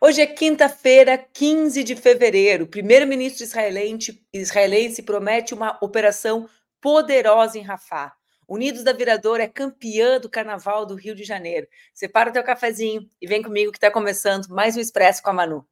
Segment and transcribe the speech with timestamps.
[0.00, 2.64] Hoje é quinta-feira, 15 de fevereiro.
[2.64, 6.48] O primeiro-ministro israelense, promete uma operação
[6.80, 8.12] poderosa em Rafah.
[8.46, 11.66] Unidos da Virador é campeã do Carnaval do Rio de Janeiro.
[11.94, 15.32] Separa o teu cafezinho e vem comigo que está começando mais um Expresso com a
[15.32, 15.66] Manu.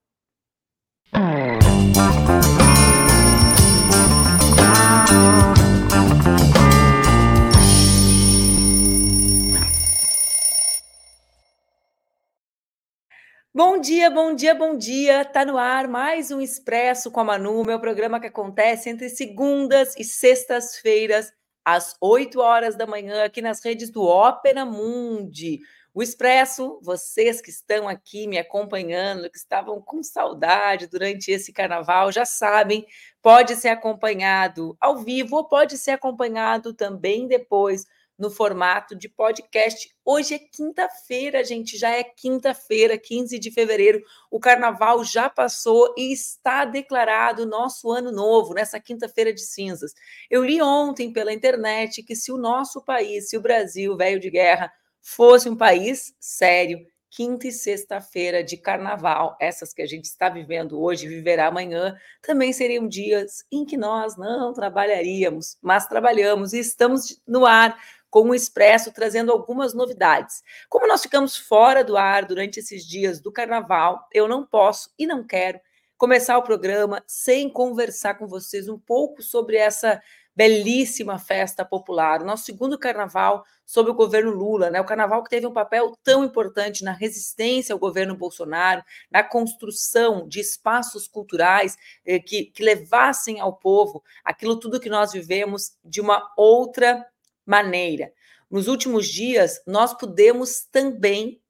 [13.55, 15.27] Bom dia, bom dia, bom dia.
[15.27, 19.95] Tá no ar mais um Expresso com a Manu, meu programa que acontece entre segundas
[19.99, 21.31] e sextas-feiras,
[21.63, 25.61] às 8 horas da manhã, aqui nas redes do Ópera Mundi.
[25.93, 32.11] O Expresso, vocês que estão aqui me acompanhando, que estavam com saudade durante esse carnaval,
[32.11, 32.87] já sabem,
[33.21, 37.85] pode ser acompanhado ao vivo ou pode ser acompanhado também depois
[38.19, 39.95] no formato de podcast.
[40.05, 44.03] Hoje é quinta-feira, gente, já é quinta-feira, 15 de fevereiro.
[44.31, 49.93] O carnaval já passou e está declarado nosso ano novo, nessa quinta-feira de cinzas.
[50.31, 54.31] Eu li ontem pela internet que se o nosso país, se o Brasil, velho de
[54.31, 60.31] guerra, fosse um país sério, quinta e sexta-feira de carnaval, essas que a gente está
[60.31, 66.59] vivendo hoje, viverá amanhã, também seriam dias em que nós não trabalharíamos, mas trabalhamos e
[66.59, 67.77] estamos no ar
[68.13, 70.43] com o Expresso trazendo algumas novidades.
[70.69, 75.07] Como nós ficamos fora do ar durante esses dias do carnaval, eu não posso e
[75.07, 75.59] não quero
[75.97, 79.99] começar o programa sem conversar com vocês um pouco sobre essa
[80.37, 84.79] belíssima festa popular, nosso segundo carnaval sob o governo Lula, né?
[84.79, 90.29] O carnaval que teve um papel tão importante na resistência ao governo Bolsonaro, na construção
[90.29, 96.01] de espaços culturais eh, que, que levassem ao povo aquilo tudo que nós vivemos de
[96.01, 97.07] uma outra
[97.47, 98.13] maneira.
[98.51, 101.41] Nos últimos dias, nós pudemos também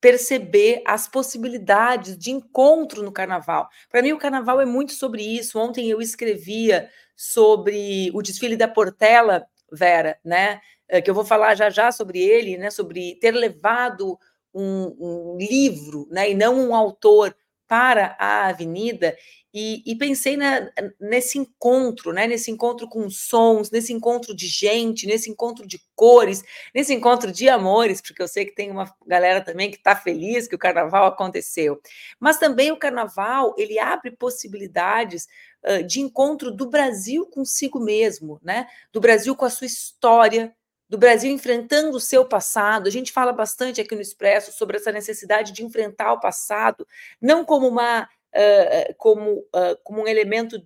[0.00, 3.68] perceber as possibilidades de encontro no carnaval.
[3.88, 5.58] Para mim, o carnaval é muito sobre isso.
[5.58, 10.60] Ontem eu escrevia sobre o desfile da Portela, Vera, né?
[10.88, 12.70] Eh, que eu vou falar já já sobre ele, né?
[12.70, 14.18] Sobre ter levado
[14.52, 16.30] um, um livro, né?
[16.30, 17.34] E não um autor
[17.66, 19.16] para a avenida
[19.56, 22.26] e, e, pensei na, nesse encontro, né?
[22.26, 26.42] Nesse encontro com sons, nesse encontro de gente, nesse encontro de cores,
[26.74, 30.48] nesse encontro de amores, porque eu sei que tem uma galera também que está feliz
[30.48, 31.80] que o carnaval aconteceu.
[32.18, 35.28] Mas também o carnaval ele abre possibilidades
[35.64, 38.66] uh, de encontro do Brasil consigo mesmo, né?
[38.92, 40.52] Do Brasil com a sua história,
[40.88, 42.88] do Brasil enfrentando o seu passado.
[42.88, 46.84] A gente fala bastante aqui no Expresso sobre essa necessidade de enfrentar o passado,
[47.20, 48.08] não como uma
[48.98, 50.56] como, uh, como um elemento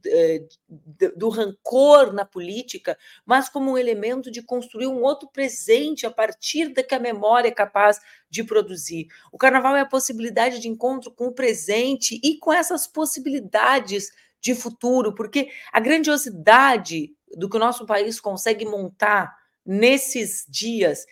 [1.17, 2.97] do rancor na política,
[3.27, 7.49] mas como um elemento de construir um outro presente a partir da que a memória
[7.49, 9.07] é capaz de produzir.
[9.33, 14.55] O carnaval é a possibilidade de encontro com o presente e com essas possibilidades de
[14.55, 19.37] futuro, porque a grandiosidade do que o nosso país consegue montar
[19.67, 21.05] nesses dias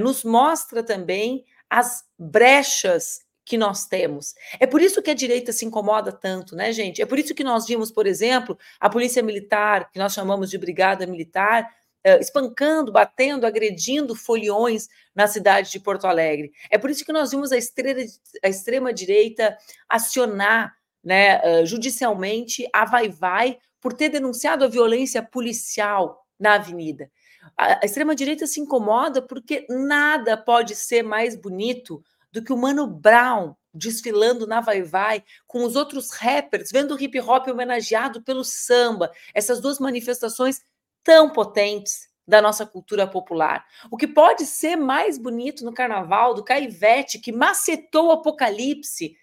[0.00, 4.34] nos mostra também as brechas que nós temos.
[4.58, 7.02] É por isso que a direita se incomoda tanto, né, gente?
[7.02, 10.58] É por isso que nós vimos, por exemplo, a polícia militar, que nós chamamos de
[10.58, 11.68] brigada militar,
[12.06, 16.52] uh, espancando, batendo, agredindo foliões na cidade de Porto Alegre.
[16.70, 19.56] É por isso que nós vimos a, a extrema-direita
[19.88, 27.10] acionar né, uh, judicialmente a vai-vai por ter denunciado a violência policial na avenida.
[27.56, 32.86] A, a extrema-direita se incomoda porque nada pode ser mais bonito do que o Mano
[32.86, 38.44] Brown desfilando na Vai Vai com os outros rappers, vendo o hip hop homenageado pelo
[38.44, 40.62] samba, essas duas manifestações
[41.02, 43.64] tão potentes da nossa cultura popular.
[43.90, 49.16] O que pode ser mais bonito no carnaval do Caivete, que macetou o apocalipse,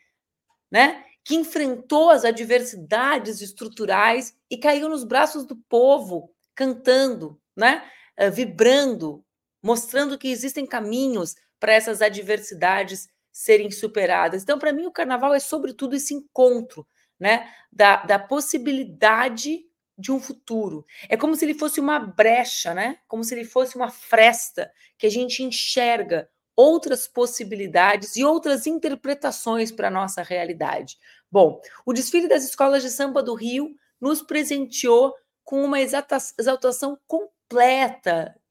[0.72, 1.04] né?
[1.28, 7.84] que enfrentou as adversidades estruturais e caiu nos braços do povo, cantando, né?
[8.18, 9.26] Uh, vibrando,
[9.62, 14.44] mostrando que existem caminhos para essas adversidades serem superadas.
[14.44, 16.88] Então, para mim, o carnaval é, sobretudo, esse encontro
[17.20, 19.68] né, da, da possibilidade
[19.98, 20.86] de um futuro.
[21.10, 23.00] É como se ele fosse uma brecha, né?
[23.08, 29.72] Como se ele fosse uma fresta que a gente enxerga outras possibilidades e outras interpretações
[29.72, 30.98] para a nossa realidade.
[31.32, 35.14] Bom, o desfile das escolas de samba do Rio nos presenteou
[35.44, 37.37] com uma exaltação completa,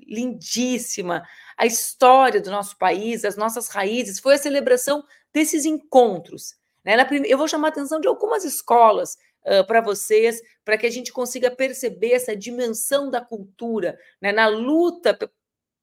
[0.00, 1.22] lindíssima,
[1.56, 6.54] a história do nosso país, as nossas raízes, foi a celebração desses encontros.
[6.84, 6.96] Né?
[7.26, 11.12] Eu vou chamar a atenção de algumas escolas uh, para vocês, para que a gente
[11.12, 14.32] consiga perceber essa dimensão da cultura, né?
[14.32, 15.18] na luta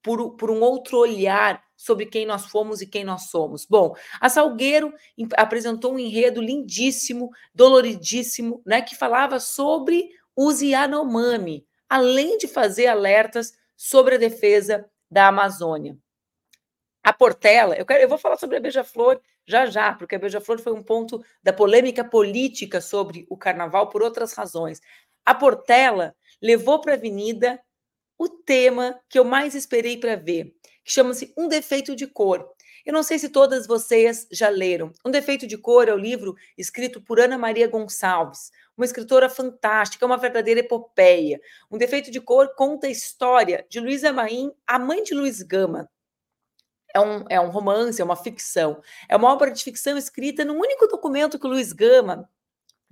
[0.03, 3.65] por, por um outro olhar sobre quem nós fomos e quem nós somos.
[3.65, 4.93] Bom, a Salgueiro
[5.35, 13.53] apresentou um enredo lindíssimo, doloridíssimo, né, que falava sobre os Yanomami, além de fazer alertas
[13.77, 15.95] sobre a defesa da Amazônia.
[17.03, 20.59] A Portela, eu, quero, eu vou falar sobre a Beija-Flor já já, porque a Beija-Flor
[20.59, 24.81] foi um ponto da polêmica política sobre o carnaval por outras razões.
[25.23, 27.61] A Portela levou para a avenida
[28.17, 30.45] o tema que eu mais esperei para ver,
[30.83, 32.49] que chama-se Um Defeito de Cor.
[32.85, 34.91] Eu não sei se todas vocês já leram.
[35.05, 40.05] Um Defeito de Cor é o livro escrito por Ana Maria Gonçalves, uma escritora fantástica,
[40.05, 41.39] uma verdadeira epopeia.
[41.71, 45.89] Um Defeito de Cor conta a história de Luísa Maim, a mãe de Luiz Gama,
[46.93, 48.81] é um, é um romance, é uma ficção.
[49.09, 52.29] É uma obra de ficção escrita num único documento que o Luiz Gama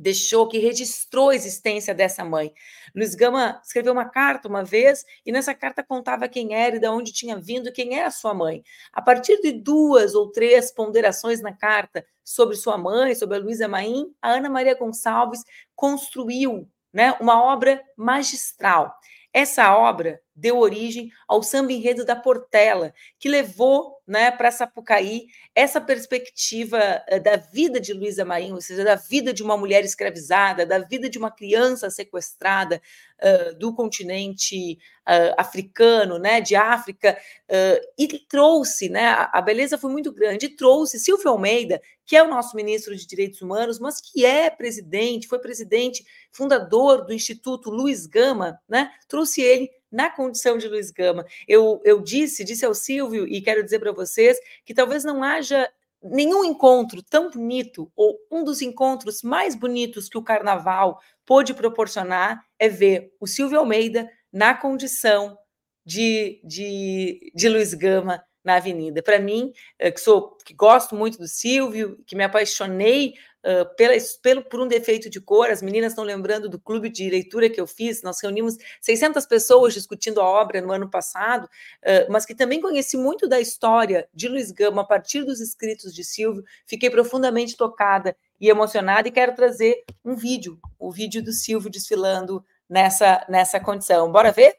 [0.02, 2.52] deixou, que registrou a existência dessa mãe.
[2.96, 6.88] Luiz Gama escreveu uma carta uma vez e nessa carta contava quem era e de
[6.88, 8.64] onde tinha vindo, quem era sua mãe.
[8.92, 13.68] A partir de duas ou três ponderações na carta sobre sua mãe, sobre a Luísa
[13.68, 15.44] Maim, a Ana Maria Gonçalves
[15.76, 18.94] construiu né, uma obra magistral.
[19.32, 25.80] Essa obra deu origem ao samba enredo da Portela, que levou né, para Sapucaí essa
[25.80, 26.80] perspectiva
[27.10, 30.80] uh, da vida de Luísa Marinho, ou seja, da vida de uma mulher escravizada, da
[30.80, 32.82] vida de uma criança sequestrada
[33.22, 37.18] uh, do continente uh, africano, né, de África,
[37.98, 42.24] e trouxe, né, a, a beleza foi muito grande, e trouxe Silvio Almeida, que é
[42.24, 47.70] o nosso ministro de Direitos Humanos, mas que é presidente, foi presidente, fundador do Instituto
[47.70, 51.26] Luiz Gama, né, trouxe ele na condição de Luiz Gama.
[51.48, 55.70] Eu, eu disse, disse ao Silvio, e quero dizer para vocês, que talvez não haja
[56.02, 62.44] nenhum encontro tão bonito, ou um dos encontros mais bonitos que o carnaval pôde proporcionar,
[62.58, 65.38] é ver o Silvio Almeida na condição
[65.86, 69.04] de, de, de Luiz Gama na avenida.
[69.04, 73.14] Para mim, eh, que sou que gosto muito do Silvio, que me apaixonei
[73.76, 77.50] pela, pelo, por um defeito de cor, as meninas estão lembrando do clube de leitura
[77.50, 82.26] que eu fiz, nós reunimos 600 pessoas discutindo a obra no ano passado, uh, mas
[82.26, 86.44] que também conheci muito da história de Luiz Gama a partir dos escritos de Silvio,
[86.66, 92.44] fiquei profundamente tocada e emocionada e quero trazer um vídeo, o vídeo do Silvio desfilando
[92.70, 94.12] nessa, nessa condição.
[94.12, 94.56] Bora ver?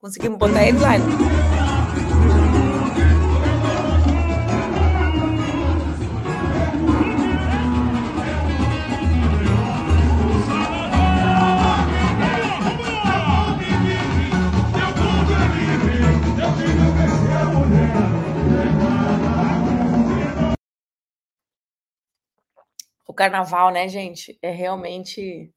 [0.00, 1.41] Conseguimos botar ele lá?
[23.12, 25.52] O carnaval, né, gente, é realmente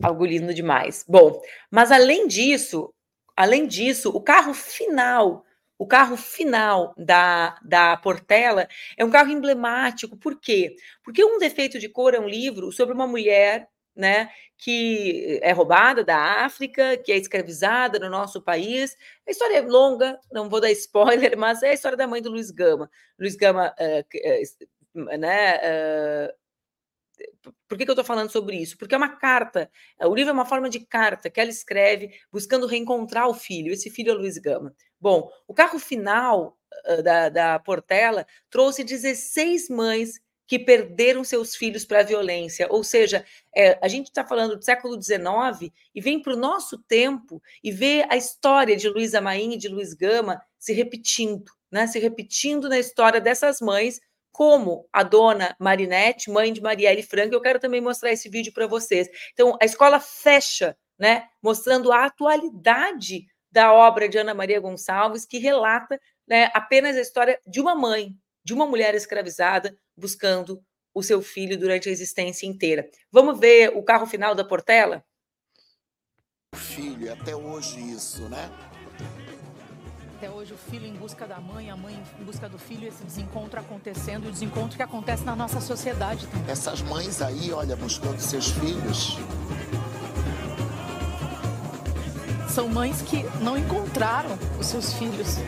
[0.00, 1.04] algo lindo demais.
[1.08, 2.94] Bom, mas além disso,
[3.36, 5.44] além disso, o carro final,
[5.76, 10.16] o carro final da, da Portela é um carro emblemático.
[10.16, 10.76] Por quê?
[11.02, 16.04] Porque Um Defeito de Cor é um livro sobre uma mulher né, que é roubada
[16.04, 18.96] da África, que é escravizada no nosso país.
[19.26, 22.30] A história é longa, não vou dar spoiler, mas é a história da mãe do
[22.30, 22.88] Luiz Gama.
[23.18, 26.39] Luiz Gama, uh, uh, né, uh,
[27.68, 28.76] por que, que eu estou falando sobre isso?
[28.76, 29.70] Porque é uma carta,
[30.00, 33.72] o livro é uma forma de carta que ela escreve buscando reencontrar o filho.
[33.72, 34.74] Esse filho é Luiz Gama.
[35.00, 36.58] Bom, o carro final
[36.88, 40.20] uh, da, da Portela trouxe 16 mães
[40.50, 42.66] que perderam seus filhos para a violência.
[42.68, 43.24] Ou seja,
[43.54, 47.70] é, a gente está falando do século XIX e vem para o nosso tempo e
[47.70, 51.86] vê a história de Luísa Maim e de Luiz Gama se repetindo, né?
[51.86, 54.00] se repetindo na história dessas mães
[54.32, 57.34] como a dona Marinette, mãe de Marielle Franco.
[57.34, 59.08] Eu quero também mostrar esse vídeo para vocês.
[59.32, 65.38] Então, a escola fecha, né, mostrando a atualidade da obra de Ana Maria Gonçalves, que
[65.38, 70.62] relata né, apenas a história de uma mãe, de uma mulher escravizada, buscando
[70.94, 72.88] o seu filho durante a existência inteira.
[73.10, 75.04] Vamos ver o carro final da Portela?
[76.54, 78.50] Filho, até hoje isso, né?
[80.20, 83.02] Até hoje o filho em busca da mãe, a mãe em busca do filho, esse
[83.02, 86.50] desencontro acontecendo, o desencontro que acontece na nossa sociedade também.
[86.50, 89.16] Essas mães aí, olha, buscando seus filhos.
[92.50, 95.38] São mães que não encontraram os seus filhos,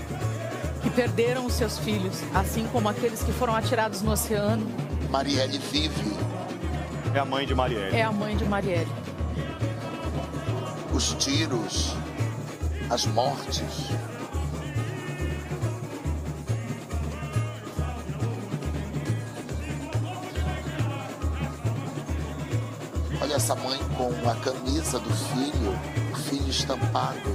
[0.83, 4.67] que perderam os seus filhos, assim como aqueles que foram atirados no oceano.
[5.11, 6.17] Marielle vive.
[7.15, 7.95] É a mãe de Marielle.
[7.95, 8.91] É a mãe de Marielle.
[10.95, 11.95] Os tiros,
[12.89, 13.93] as mortes.
[23.43, 25.73] Essa mãe com a camisa do filho,
[26.13, 27.29] o filho estampado.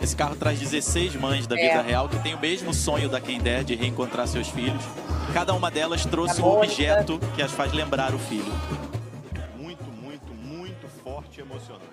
[0.00, 1.82] Esse carro traz 16 mães da vida É.
[1.82, 4.82] real que têm o mesmo sonho da Quem Der de reencontrar seus filhos.
[5.34, 6.72] Cada uma delas trouxe A um Mônica.
[6.72, 8.50] objeto que as faz lembrar o filho.
[9.58, 11.84] Muito, muito, muito forte e emocionante.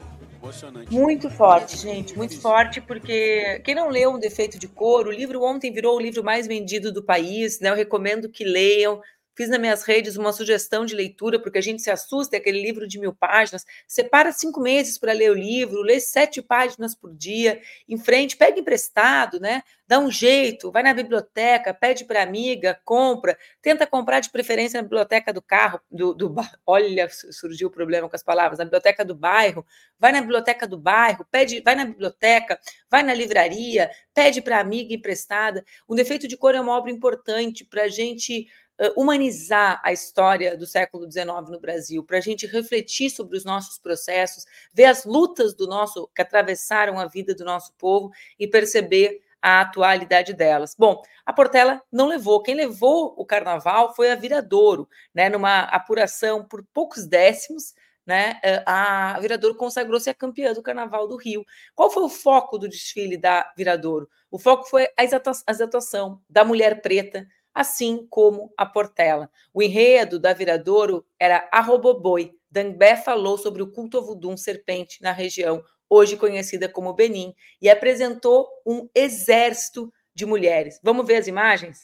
[0.42, 0.94] Emocionante.
[0.94, 5.44] Muito forte, gente, muito forte, porque quem não leu Um Defeito de Cor, o livro
[5.44, 7.70] ontem virou o livro mais vendido do país, né?
[7.70, 9.02] Eu recomendo que leiam.
[9.38, 12.60] Fiz nas minhas redes uma sugestão de leitura, porque a gente se assusta, é aquele
[12.60, 13.64] livro de mil páginas.
[13.88, 18.60] Separa cinco meses para ler o livro, lê sete páginas por dia, em frente, pega
[18.60, 19.62] emprestado, né?
[19.88, 24.84] Dá um jeito, vai na biblioteca, pede para amiga, compra, tenta comprar de preferência na
[24.84, 26.34] biblioteca do carro, do, do
[26.66, 29.64] olha, surgiu o problema com as palavras, na biblioteca do bairro,
[30.00, 34.96] vai na biblioteca do bairro, pede, vai na biblioteca, vai na livraria, pede para amiga
[34.96, 35.64] emprestada.
[35.88, 38.48] O Defeito de Cor é uma obra importante para a gente
[38.96, 43.80] humanizar a história do século XIX no Brasil, para a gente refletir sobre os nossos
[43.80, 49.22] processos, ver as lutas do nosso que atravessaram a vida do nosso povo e perceber
[49.42, 50.76] a atualidade delas.
[50.78, 52.42] Bom, a Portela não levou.
[52.42, 55.30] Quem levou o carnaval foi a Viradouro, né?
[55.30, 57.74] Numa apuração por poucos décimos,
[58.06, 58.40] né?
[58.66, 61.46] A Viradouro consagrou-se a campeã do Carnaval do Rio.
[61.76, 64.10] Qual foi o foco do desfile da Viradouro?
[64.32, 67.28] O foco foi a exaltação da mulher preta,
[67.58, 69.32] assim como a Portela.
[69.52, 72.38] O enredo da Viradouro era a Roboboi.
[72.52, 78.48] Dangbé falou sobre o culto voodoo serpente na região, hoje conhecida como Benin, e apresentou
[78.64, 80.80] um exército de mulheres.
[80.84, 81.80] Vamos ver as imagens?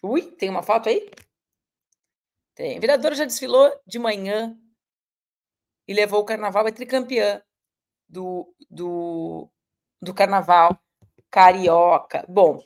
[0.00, 1.10] Ui, tem uma foto aí?
[2.54, 2.76] Tem.
[2.76, 4.56] A Viradouro já desfilou de manhã
[5.88, 7.42] e levou o carnaval, é tricampeã
[8.08, 9.50] do, do,
[10.00, 10.80] do carnaval
[11.28, 12.24] carioca.
[12.28, 12.62] Bom,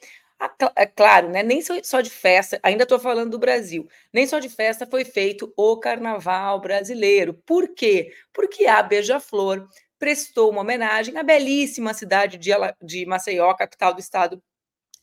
[0.77, 1.43] é claro, né?
[1.43, 5.53] Nem só, de festa, ainda estou falando do Brasil, nem só de festa foi feito
[5.57, 7.35] o carnaval brasileiro.
[7.47, 8.13] Por quê?
[8.33, 12.51] Porque a Beija-Flor prestou uma homenagem à belíssima cidade de,
[12.83, 14.43] de Maceió, capital do estado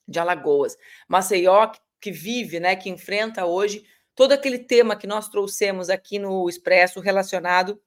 [0.07, 0.77] de Alagoas.
[1.07, 3.83] Maceió, que- que vive, né, que enfrenta hoje
[4.15, 7.79] todo aquele tema que nós trouxemos aqui no Expresso relacionado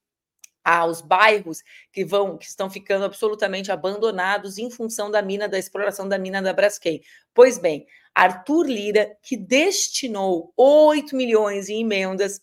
[0.65, 6.09] aos bairros que vão que estão ficando absolutamente abandonados em função da mina da exploração
[6.09, 7.03] da mina da Braskem.
[7.35, 12.41] Pois bem, Arthur Lira, que destinou 8 milhões em emendas,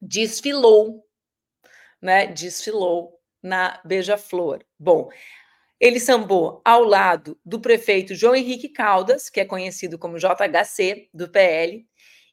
[0.00, 1.04] desfilou,
[2.00, 2.26] né?
[2.26, 4.64] Desfilou na Beija-Flor.
[4.78, 5.08] Bom,
[5.80, 11.28] ele sambou ao lado do prefeito João Henrique Caldas, que é conhecido como JHC do
[11.28, 11.84] PL,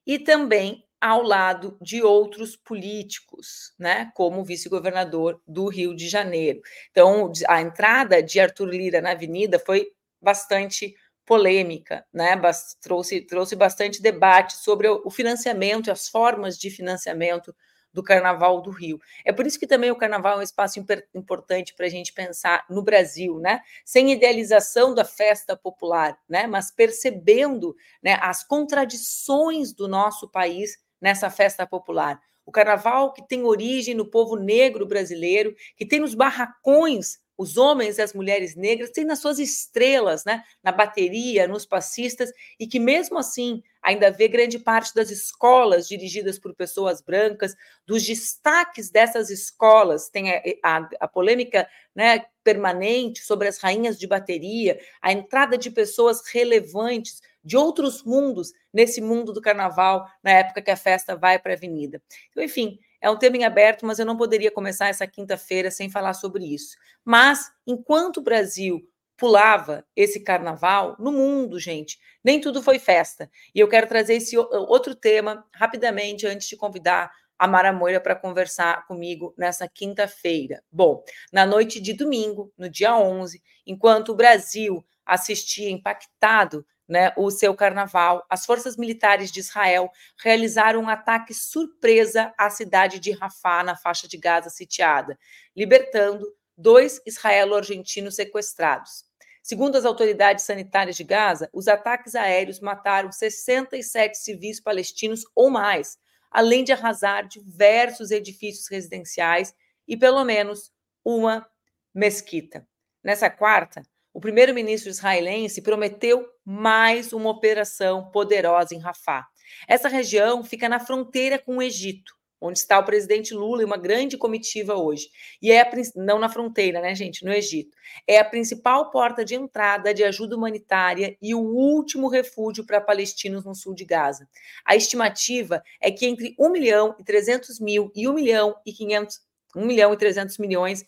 [0.06, 6.62] e também ao lado de outros políticos, né, como vice-governador do Rio de Janeiro.
[6.92, 9.88] Então, a entrada de Arthur Lira na avenida foi
[10.22, 10.94] bastante
[11.26, 12.36] polêmica, né?
[12.36, 17.56] bas- trouxe, trouxe bastante debate sobre o financiamento e as formas de financiamento
[17.94, 19.00] do Carnaval do Rio.
[19.26, 20.80] É por isso que também o Carnaval é um espaço
[21.14, 23.62] importante para a gente pensar no Brasil, né?
[23.84, 26.46] Sem idealização da festa popular, né?
[26.46, 32.20] Mas percebendo né, as contradições do nosso país nessa festa popular.
[32.46, 37.98] O carnaval que tem origem no povo negro brasileiro, que tem nos barracões os homens
[37.98, 42.82] e as mulheres negras, tem nas suas estrelas, né, na bateria, nos passistas, e que
[42.82, 49.30] mesmo assim ainda vê grande parte das escolas dirigidas por pessoas brancas, dos destaques dessas
[49.30, 51.66] escolas, tem a, a, a polêmica
[51.96, 58.52] né, permanente sobre as rainhas de bateria, a entrada de pessoas relevantes de outros mundos
[58.74, 62.02] nesse mundo do carnaval, na época que a festa vai para a avenida.
[62.30, 65.90] Então, enfim, é um tema em aberto, mas eu não poderia começar essa quinta-feira sem
[65.90, 66.76] falar sobre isso.
[67.04, 68.82] Mas, enquanto o Brasil
[69.16, 73.30] pulava esse carnaval, no mundo, gente, nem tudo foi festa.
[73.54, 78.16] E eu quero trazer esse outro tema rapidamente antes de convidar a Mara Moira para
[78.16, 80.62] conversar comigo nessa quinta-feira.
[80.70, 87.30] Bom, na noite de domingo, no dia 11, enquanto o Brasil assistia impactado né, o
[87.30, 93.64] seu carnaval, as forças militares de Israel realizaram um ataque surpresa à cidade de Rafah,
[93.64, 95.18] na faixa de Gaza sitiada,
[95.56, 96.26] libertando
[96.58, 99.06] dois israelo-argentinos sequestrados.
[99.44, 105.98] Segundo as autoridades sanitárias de Gaza, os ataques aéreos mataram 67 civis palestinos ou mais,
[106.32, 109.54] além de arrasar diversos edifícios residenciais
[109.88, 110.72] e pelo menos
[111.06, 111.48] uma
[111.94, 112.68] mesquita.
[113.04, 113.82] Nessa quarta,
[114.14, 119.28] o primeiro-ministro israelense prometeu mais uma operação poderosa em Rafah.
[119.68, 123.78] Essa região fica na fronteira com o Egito, onde está o presidente Lula e uma
[123.78, 125.10] grande comitiva hoje.
[125.42, 127.76] E é a, não na fronteira, né, gente, no Egito.
[128.08, 133.46] É a principal porta de entrada de ajuda humanitária e o último refúgio para palestinos
[133.46, 134.28] no sul de Gaza.
[134.66, 139.20] A estimativa é que entre 1 milhão e 300 mil e 1 milhão e 500,
[139.56, 140.86] 1 milhão e 300 milhões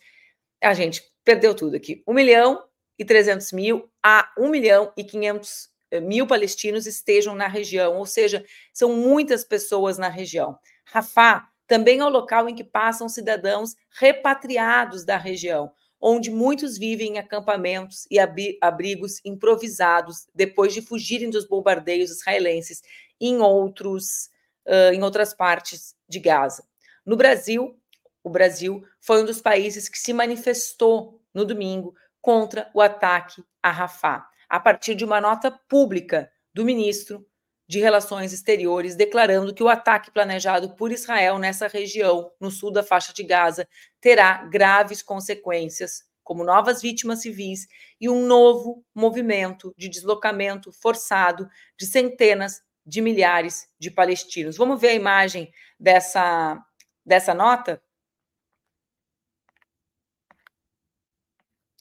[0.60, 2.02] a gente, perdeu tudo aqui.
[2.06, 2.62] 1 milhão
[2.98, 8.06] e 300 mil a 1 milhão e 500 eh, mil palestinos estejam na região, ou
[8.06, 10.58] seja, são muitas pessoas na região.
[10.84, 17.14] Rafah também é o local em que passam cidadãos repatriados da região, onde muitos vivem
[17.14, 18.18] em acampamentos e
[18.60, 22.82] abrigos improvisados depois de fugirem dos bombardeios israelenses
[23.20, 24.26] em outros
[24.66, 26.64] uh, em outras partes de Gaza.
[27.06, 27.76] No Brasil,
[28.22, 33.70] o Brasil foi um dos países que se manifestou no domingo contra o ataque a
[33.70, 37.26] Rafah, a partir de uma nota pública do ministro
[37.68, 42.82] de Relações Exteriores declarando que o ataque planejado por Israel nessa região, no sul da
[42.82, 43.66] faixa de Gaza,
[44.00, 47.66] terá graves consequências, como novas vítimas civis
[48.00, 51.48] e um novo movimento de deslocamento forçado
[51.78, 54.56] de centenas de milhares de palestinos.
[54.56, 56.58] Vamos ver a imagem dessa,
[57.04, 57.82] dessa nota?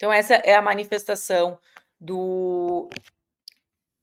[0.01, 1.60] Então, essa é a manifestação
[2.00, 2.89] do,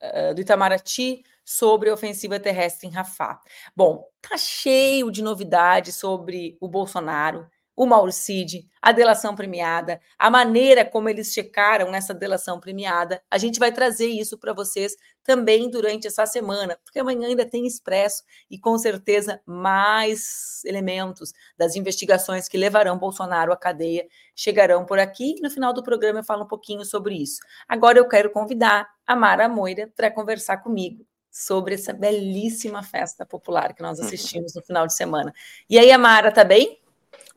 [0.00, 3.40] uh, do Itamaraty sobre a ofensiva terrestre em Rafah.
[3.74, 10.28] Bom, tá cheio de novidades sobre o Bolsonaro, o Mauro Cid, a delação premiada, a
[10.28, 13.22] maneira como eles checaram essa delação premiada.
[13.30, 17.68] A gente vai trazer isso para vocês também durante essa semana, porque amanhã ainda tem
[17.68, 24.98] expresso e com certeza mais elementos das investigações que levarão Bolsonaro à cadeia chegarão por
[24.98, 25.36] aqui.
[25.40, 27.38] No final do programa eu falo um pouquinho sobre isso.
[27.68, 33.72] Agora eu quero convidar a Mara Moira para conversar comigo sobre essa belíssima festa popular
[33.72, 35.32] que nós assistimos no final de semana.
[35.70, 36.80] E aí, Amara, tá bem?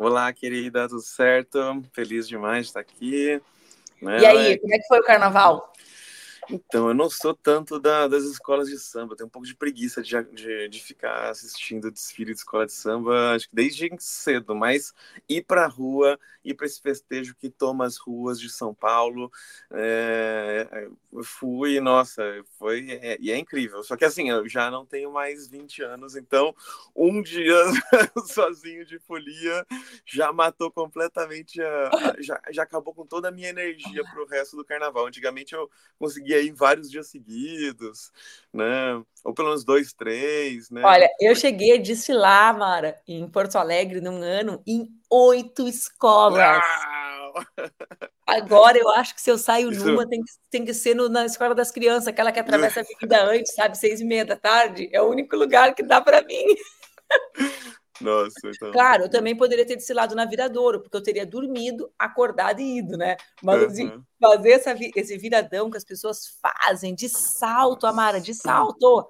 [0.03, 1.60] Olá, querida, tudo certo?
[1.93, 3.39] Feliz demais de estar aqui.
[4.01, 4.20] Né?
[4.20, 5.72] E aí, como é que foi o carnaval?
[6.51, 10.01] Então, eu não sou tanto da, das escolas de samba, tenho um pouco de preguiça
[10.01, 14.93] de, de, de, ficar assistindo desfile de escola de samba, acho que desde cedo, mas
[15.29, 19.31] ir para a rua, ir para esse festejo que toma as ruas de São Paulo,
[19.72, 20.89] é,
[21.24, 22.22] fui, nossa,
[22.60, 26.17] foi, é, e é incrível, só que assim, eu já não tenho mais 20 anos,
[26.17, 26.53] então
[26.93, 27.55] um dia
[28.27, 29.66] sozinho de folia
[30.05, 34.27] já matou completamente, a, a, já, já acabou com toda a minha energia para o
[34.27, 38.11] resto do carnaval, antigamente eu conseguia ir em vários dias seguidos,
[38.53, 39.01] né?
[39.23, 40.81] Ou pelo menos dois, três, né?
[40.83, 46.63] Olha, eu cheguei a desfilar, Mara, em Porto Alegre, num ano, em oito escolas.
[46.63, 47.33] Uau!
[48.25, 49.85] Agora eu acho que se eu saio Isso...
[49.85, 52.83] numa, tem que, tem que ser no, na escola das crianças, aquela que atravessa a
[52.83, 53.77] avenida antes, sabe?
[53.77, 54.89] Seis e meia da tarde.
[54.91, 56.45] É o único lugar que dá para mim.
[58.01, 58.72] Nossa, então...
[58.72, 62.98] Claro, eu também poderia ter desfilado na Viradouro, porque eu teria dormido, acordado e ido,
[62.98, 63.18] né?
[63.42, 64.03] Mas uhum.
[64.20, 69.07] fazer essa, esse viradão que as pessoas fazem de salto, Amara, de salto,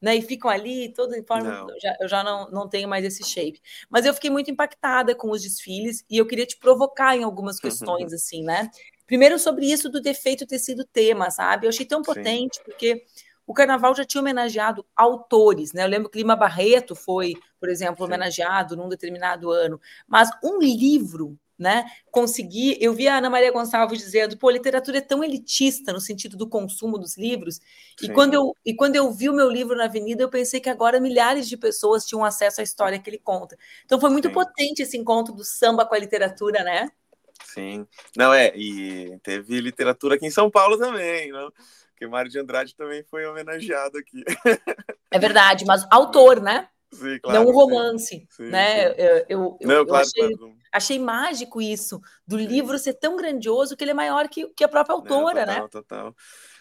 [0.00, 0.16] né?
[0.16, 1.66] E ficam ali, todo em forma.
[1.68, 3.60] Eu já, eu já não, não tenho mais esse shape.
[3.88, 7.58] Mas eu fiquei muito impactada com os desfiles e eu queria te provocar em algumas
[7.58, 8.16] questões, uhum.
[8.16, 8.70] assim, né?
[9.06, 11.66] Primeiro, sobre isso do defeito ter sido tema, sabe?
[11.66, 12.62] Eu achei tão potente, Sim.
[12.64, 13.04] porque
[13.46, 15.84] o carnaval já tinha homenageado autores, né?
[15.84, 21.38] Eu lembro que Lima Barreto foi, por exemplo, homenageado num determinado ano, mas um livro,
[21.58, 21.84] né?
[22.10, 26.00] Conseguir, eu vi a Ana Maria Gonçalves dizendo, pô, a literatura é tão elitista no
[26.00, 27.60] sentido do consumo dos livros,
[28.02, 30.68] e quando, eu, e quando eu vi o meu livro na Avenida, eu pensei que
[30.68, 33.56] agora milhares de pessoas tinham acesso à história que ele conta.
[33.84, 34.34] Então foi muito Sim.
[34.34, 36.90] potente esse encontro do samba com a literatura, né?
[37.44, 37.86] Sim.
[38.16, 41.52] Não, é, e teve literatura aqui em São Paulo também, não?
[41.94, 44.24] Porque Mário de Andrade também foi homenageado aqui.
[45.10, 46.68] É verdade, mas autor, né?
[46.92, 48.88] Sim, claro, não um romance, sim, né?
[48.88, 48.94] Sim.
[48.98, 50.56] Eu, eu, não, eu claro, achei, claro.
[50.72, 54.68] achei, mágico isso, do livro ser tão grandioso que ele é maior que, que a
[54.68, 55.68] própria autora, total, né?
[55.70, 56.16] Total.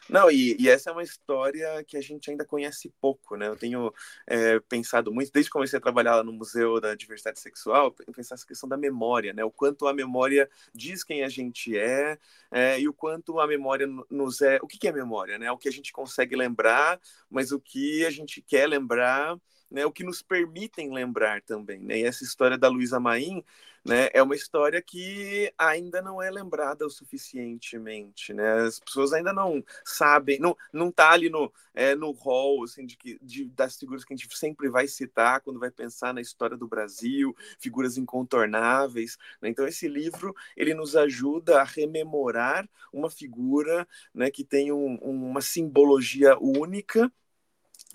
[0.09, 3.47] Não, e, e, essa é uma história que a gente ainda conhece pouco, né?
[3.47, 3.93] Eu tenho
[4.27, 8.35] é, pensado muito, desde que comecei a trabalhar lá no Museu da Diversidade Sexual, pensar
[8.35, 9.43] essa questão da memória, né?
[9.43, 12.17] O quanto a memória diz quem a gente é,
[12.51, 14.59] é e o quanto a memória nos é.
[14.61, 15.51] O que, que é memória, né?
[15.51, 19.37] O que a gente consegue lembrar, mas o que a gente quer lembrar
[19.73, 21.79] né, o que nos permitem lembrar também.
[21.79, 21.99] Né?
[21.99, 23.43] E essa história da Luísa Maim
[23.85, 28.33] né, é uma história que ainda não é lembrada o suficientemente.
[28.33, 28.61] Né?
[28.61, 32.97] As pessoas ainda não sabem, não, não tá ali no, é, no hall assim, de,
[33.21, 36.67] de, das figuras que a gente sempre vai citar quando vai pensar na história do
[36.67, 39.17] Brasil, figuras incontornáveis.
[39.41, 39.49] Né?
[39.49, 45.41] Então, esse livro ele nos ajuda a rememorar uma figura né, que tem um, uma
[45.41, 47.11] simbologia única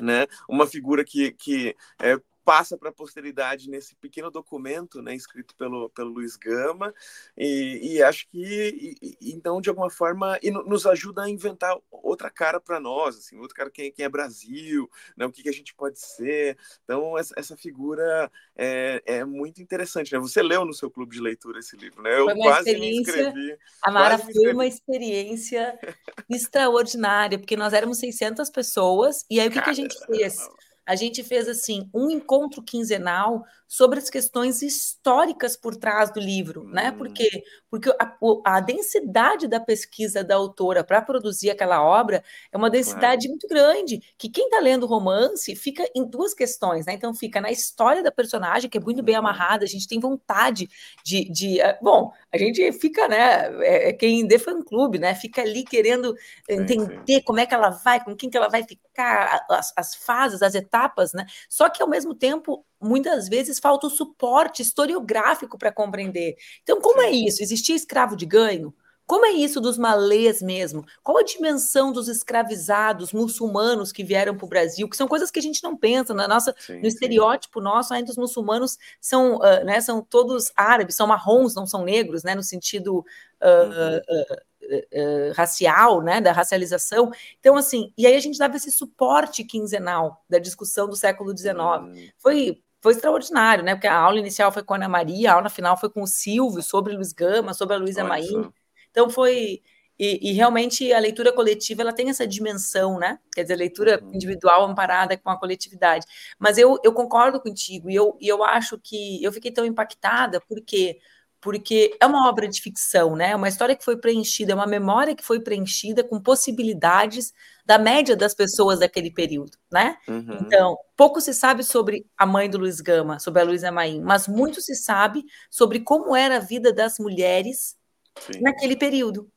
[0.01, 0.27] né?
[0.48, 2.16] Uma figura que, que é,
[2.48, 6.94] passa para a posteridade nesse pequeno documento, né, escrito pelo, pelo Luiz Gama,
[7.37, 12.30] e, e acho que, e, então, de alguma forma, e nos ajuda a inventar outra
[12.30, 15.52] cara para nós, assim, outra cara quem, quem é Brasil, né, o que, que a
[15.52, 16.56] gente pode ser.
[16.84, 20.18] Então, essa, essa figura é, é, muito interessante, né?
[20.18, 22.18] Você leu no seu clube de leitura esse livro, né?
[22.18, 23.58] Eu quase me inscrevi.
[23.82, 25.78] A Mara foi uma experiência
[26.30, 30.48] extraordinária, porque nós éramos 600 pessoas, e aí o que, que a gente fez?
[30.88, 36.64] A gente fez assim um encontro quinzenal sobre as questões históricas por trás do livro,
[36.64, 36.90] né?
[36.90, 36.96] Hum.
[36.96, 37.44] Por quê?
[37.70, 43.27] Porque a, a densidade da pesquisa da autora para produzir aquela obra é uma densidade
[43.27, 43.31] claro.
[43.33, 46.94] muito grande, que quem está lendo romance fica em duas questões, né?
[46.94, 49.20] Então fica na história da personagem, que é muito bem uhum.
[49.20, 50.70] amarrada, a gente tem vontade
[51.05, 53.51] de, de eh, bom, a gente fica, né?
[53.62, 55.14] É, é quem de fã clube, né?
[55.14, 56.16] Fica ali querendo
[56.48, 57.22] entender sim.
[57.22, 60.55] como é que ela vai, com quem que ela vai ficar, as, as fases, as
[60.55, 60.77] etapas,
[61.14, 61.26] né?
[61.48, 66.36] Só que ao mesmo tempo muitas vezes falta o suporte historiográfico para compreender.
[66.62, 67.42] Então, como é isso?
[67.42, 68.74] Existia escravo de ganho?
[69.09, 70.85] Como é isso dos malês mesmo?
[71.03, 74.87] Qual a dimensão dos escravizados muçulmanos que vieram para o Brasil?
[74.87, 77.64] Que são coisas que a gente não pensa na nossa, sim, no estereótipo sim.
[77.64, 77.94] nosso.
[77.94, 82.35] Ainda os muçulmanos são, uh, né, são todos árabes, são marrons, não são negros, né,
[82.35, 87.11] no sentido uh, uh, racial, né, da racialização.
[87.40, 91.55] Então, assim, e aí a gente dava esse suporte quinzenal da discussão do século XIX.
[91.57, 92.09] Hum.
[92.18, 93.75] Foi foi extraordinário, né?
[93.75, 96.07] Porque a aula inicial foi com a Ana Maria, a aula final foi com o
[96.07, 98.53] Silvio, sobre Luiz Gama, sobre a Luísa Maim.
[98.90, 99.62] Então foi.
[100.01, 103.18] E, e, realmente a leitura coletiva ela tem essa dimensão, né?
[103.35, 104.14] Quer dizer, leitura uhum.
[104.14, 106.07] individual amparada com a coletividade.
[106.38, 110.40] Mas eu, eu concordo contigo, e eu, e eu acho que eu fiquei tão impactada
[110.48, 110.98] porque
[111.40, 113.31] porque é uma obra de ficção, né?
[113.31, 117.33] É uma história que foi preenchida, é uma memória que foi preenchida com possibilidades
[117.64, 119.96] da média das pessoas daquele período, né?
[120.09, 120.38] Uhum.
[120.40, 124.27] Então, pouco se sabe sobre a mãe do Luiz Gama, sobre a Luísa Maim, mas
[124.27, 127.77] muito se sabe sobre como era a vida das mulheres
[128.20, 128.40] Sim.
[128.40, 129.31] naquele período,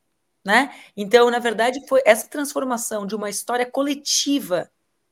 [0.44, 0.74] né?
[0.96, 4.70] Então, na verdade, foi essa transformação de uma história coletiva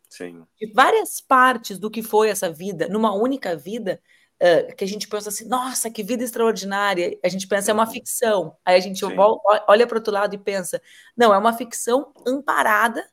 [0.09, 0.45] Sim.
[0.59, 4.01] de várias partes do que foi essa vida numa única vida
[4.41, 7.19] uh, que a gente pensa assim, nossa, que vida extraordinária.
[7.25, 7.93] A gente pensa, é uma uhum.
[7.93, 8.57] ficção.
[8.65, 10.81] Aí a gente volta, olha para o outro lado e pensa,
[11.17, 13.07] não, é uma ficção amparada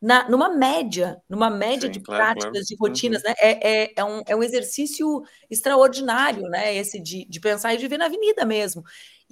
[0.00, 2.66] na, numa média, numa média Sim, de claro, práticas, claro.
[2.66, 3.28] de rotinas, uhum.
[3.28, 3.34] né?
[3.38, 6.74] É, é, é, um, é um exercício extraordinário, né?
[6.74, 8.82] Esse de, de pensar e de ver na avenida mesmo.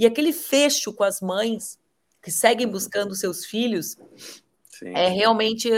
[0.01, 1.79] E aquele fecho com as mães
[2.23, 2.73] que seguem uhum.
[2.73, 3.99] buscando seus filhos
[4.71, 4.95] Sim.
[4.95, 5.71] é realmente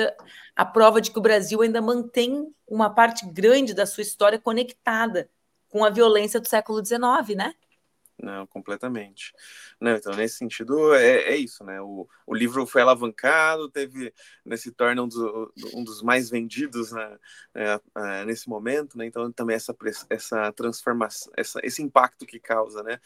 [0.55, 5.29] a prova de que o Brasil ainda mantém uma parte grande da sua história conectada
[5.69, 7.53] com a violência do século XIX, né?
[8.23, 9.35] Não, completamente.
[9.81, 11.81] Não, então, nesse sentido, é, é isso, né?
[11.83, 16.93] O, o livro foi alavancado, teve, né, se torna um, do, um dos mais vendidos
[16.93, 17.19] né,
[17.53, 19.07] é, é, nesse momento, né?
[19.07, 19.75] Então, também essa,
[20.09, 23.01] essa transformação, essa, esse impacto que causa, né?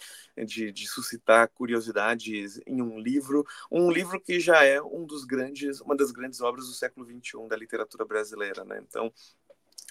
[0.44, 5.80] De, de suscitar curiosidades em um livro, um livro que já é um dos grandes,
[5.80, 8.84] uma das grandes obras do século XXI da literatura brasileira, né?
[8.86, 9.10] Então,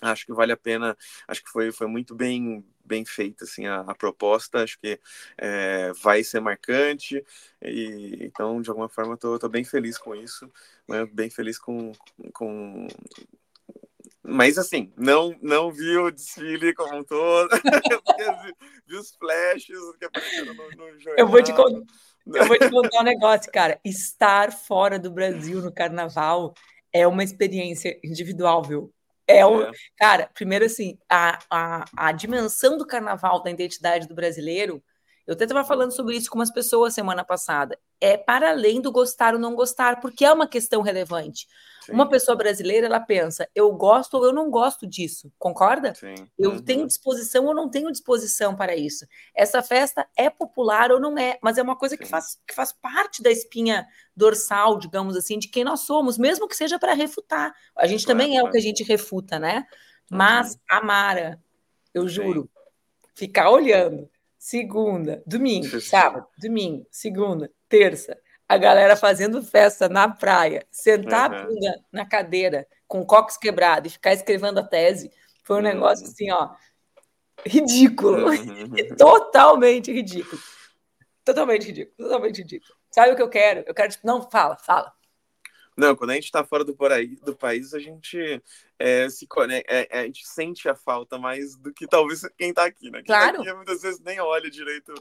[0.02, 3.82] acho que vale a pena acho que foi, foi muito bem bem feita assim a,
[3.82, 5.00] a proposta acho que
[5.38, 7.24] é, vai ser marcante
[7.62, 10.52] e então de alguma forma tô, tô bem feliz com isso
[10.88, 11.06] né?
[11.06, 11.92] bem feliz com,
[12.34, 12.88] com
[14.28, 17.50] mas assim, não não vi o desfile como um todo,
[18.88, 21.16] vi, os flashes que apareceram no, no jornal.
[21.18, 23.80] Eu vou, te eu vou te contar um negócio, cara.
[23.86, 26.56] Estar fora do Brasil no carnaval
[26.92, 28.95] é uma experiência individual, viu?
[29.28, 29.72] É, o, é.
[29.98, 34.84] cara, primeiro assim, a, a, a dimensão do carnaval da identidade do brasileiro,
[35.26, 38.92] eu até estava falando sobre isso com umas pessoas semana passada, é para além do
[38.92, 41.48] gostar ou não gostar, porque é uma questão relevante.
[41.86, 41.94] Sim.
[41.94, 45.94] Uma pessoa brasileira, ela pensa, eu gosto ou eu não gosto disso, concorda?
[45.94, 46.16] Sim.
[46.38, 46.62] Eu uhum.
[46.62, 49.06] tenho disposição ou não tenho disposição para isso.
[49.36, 52.74] Essa festa é popular ou não é, mas é uma coisa que faz, que faz
[52.74, 57.54] parte da espinha dorsal, digamos assim, de quem nós somos, mesmo que seja para refutar.
[57.76, 58.50] A gente claro, também é claro.
[58.50, 59.66] o que a gente refuta, né?
[60.10, 60.60] Mas, uhum.
[60.70, 61.40] Amara,
[61.94, 62.50] eu juro,
[63.14, 64.10] ficar olhando
[64.46, 68.16] segunda, domingo, sábado, domingo, segunda, terça,
[68.48, 71.38] a galera fazendo festa na praia, sentar uhum.
[71.38, 75.12] a bunda na cadeira com o cox quebrado e ficar escrevendo a tese,
[75.44, 75.66] foi um uhum.
[75.66, 76.52] negócio assim, ó,
[77.44, 78.30] ridículo.
[78.30, 78.70] Uhum.
[78.96, 80.40] Totalmente ridículo.
[81.24, 82.76] Totalmente ridículo, totalmente ridículo.
[82.92, 83.64] Sabe o que eu quero?
[83.66, 84.94] Eu quero, tipo, não, fala, fala.
[85.78, 88.42] Não, quando a gente está fora do, paraí, do país, a gente
[88.80, 92.50] é, se conecta, é, é, a gente sente a falta mais do que talvez quem
[92.50, 93.00] está aqui, né?
[93.00, 93.38] Quem tá claro.
[93.38, 94.94] Tá aqui, muitas vezes nem olha direito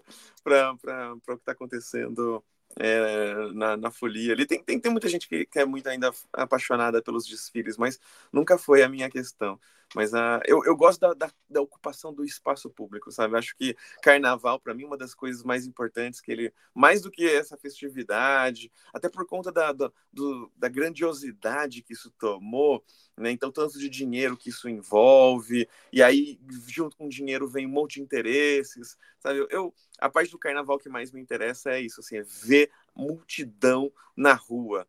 [0.43, 2.43] para o que está acontecendo
[2.77, 4.33] é, na, na folia.
[4.33, 8.01] Ali tem, tem, tem muita gente que, que é muito ainda apaixonada pelos desfiles, mas
[8.33, 9.61] nunca foi a minha questão.
[9.95, 13.37] Mas uh, eu, eu gosto da, da, da, ocupação do espaço público, sabe?
[13.37, 17.11] Acho que carnaval, para mim, é uma das coisas mais importantes que ele, mais do
[17.11, 22.85] que essa festividade, até por conta da, da, do, da grandiosidade que isso tomou,
[23.17, 23.31] né?
[23.31, 27.71] Então, tanto de dinheiro que isso envolve, e aí, junto com o dinheiro, vem um
[27.71, 29.47] monte de interesses, sabe?
[29.51, 33.93] Eu, a parte do carnaval que mais me interessa é isso, assim, é ver multidão
[34.17, 34.87] na rua,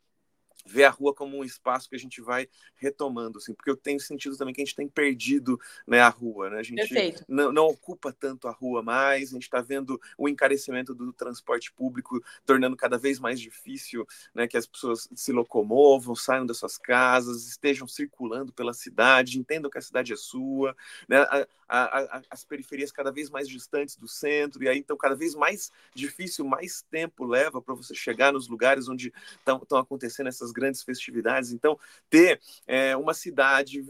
[0.65, 3.99] ver a rua como um espaço que a gente vai retomando, assim, porque eu tenho
[3.99, 6.59] sentido também que a gente tem perdido né, a rua, né?
[6.59, 10.93] A gente não, não, ocupa tanto a rua mais, a gente está vendo o encarecimento
[10.93, 16.45] do transporte público tornando cada vez mais difícil né, que as pessoas se locomovam, saiam
[16.45, 20.75] das suas casas, estejam circulando pela cidade, entendam que a cidade é sua,
[21.07, 21.17] né?
[21.19, 25.15] A, a, a, as periferias cada vez mais distantes do centro, e aí então cada
[25.15, 30.51] vez mais difícil, mais tempo leva para você chegar nos lugares onde estão acontecendo essas
[30.55, 31.51] grandes festividades.
[31.51, 31.77] Então,
[32.09, 33.83] ter é, uma cidade,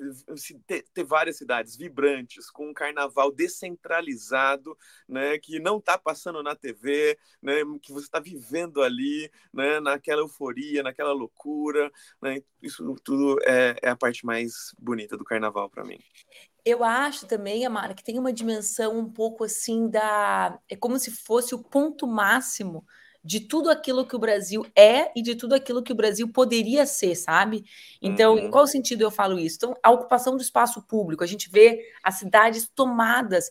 [0.65, 6.55] ter, ter, várias cidades vibrantes, com um carnaval descentralizado, né, que não está passando na
[6.55, 13.37] TV, né, que você está vivendo ali, né, naquela euforia, naquela loucura, né, isso tudo
[13.43, 15.99] é, é a parte mais bonita do carnaval para mim.
[16.65, 20.59] Eu acho também, Amara, que tem uma dimensão um pouco assim da.
[20.67, 22.83] É como se fosse o ponto máximo
[23.25, 26.85] de tudo aquilo que o Brasil é e de tudo aquilo que o Brasil poderia
[26.85, 27.65] ser, sabe?
[27.99, 28.39] Então, uhum.
[28.39, 29.55] em qual sentido eu falo isso?
[29.57, 33.49] Então, a ocupação do espaço público, a gente vê as cidades tomadas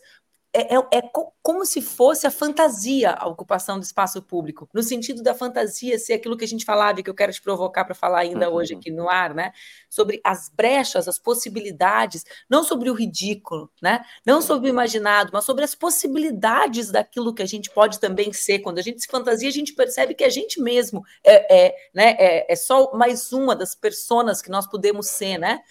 [0.55, 1.01] é, é, é,
[1.41, 6.13] como se fosse a fantasia a ocupação do espaço público, no sentido da fantasia ser
[6.13, 8.55] aquilo que a gente falava e que eu quero te provocar para falar ainda uhum.
[8.55, 9.51] hoje aqui no ar, né?
[9.89, 14.05] Sobre as brechas, as possibilidades, não sobre o ridículo, né?
[14.25, 18.59] Não sobre o imaginado, mas sobre as possibilidades daquilo que a gente pode também ser.
[18.59, 22.15] Quando a gente se fantasia, a gente percebe que a gente mesmo é, é né?
[22.17, 25.61] é, é só mais uma das personas que nós podemos ser, né?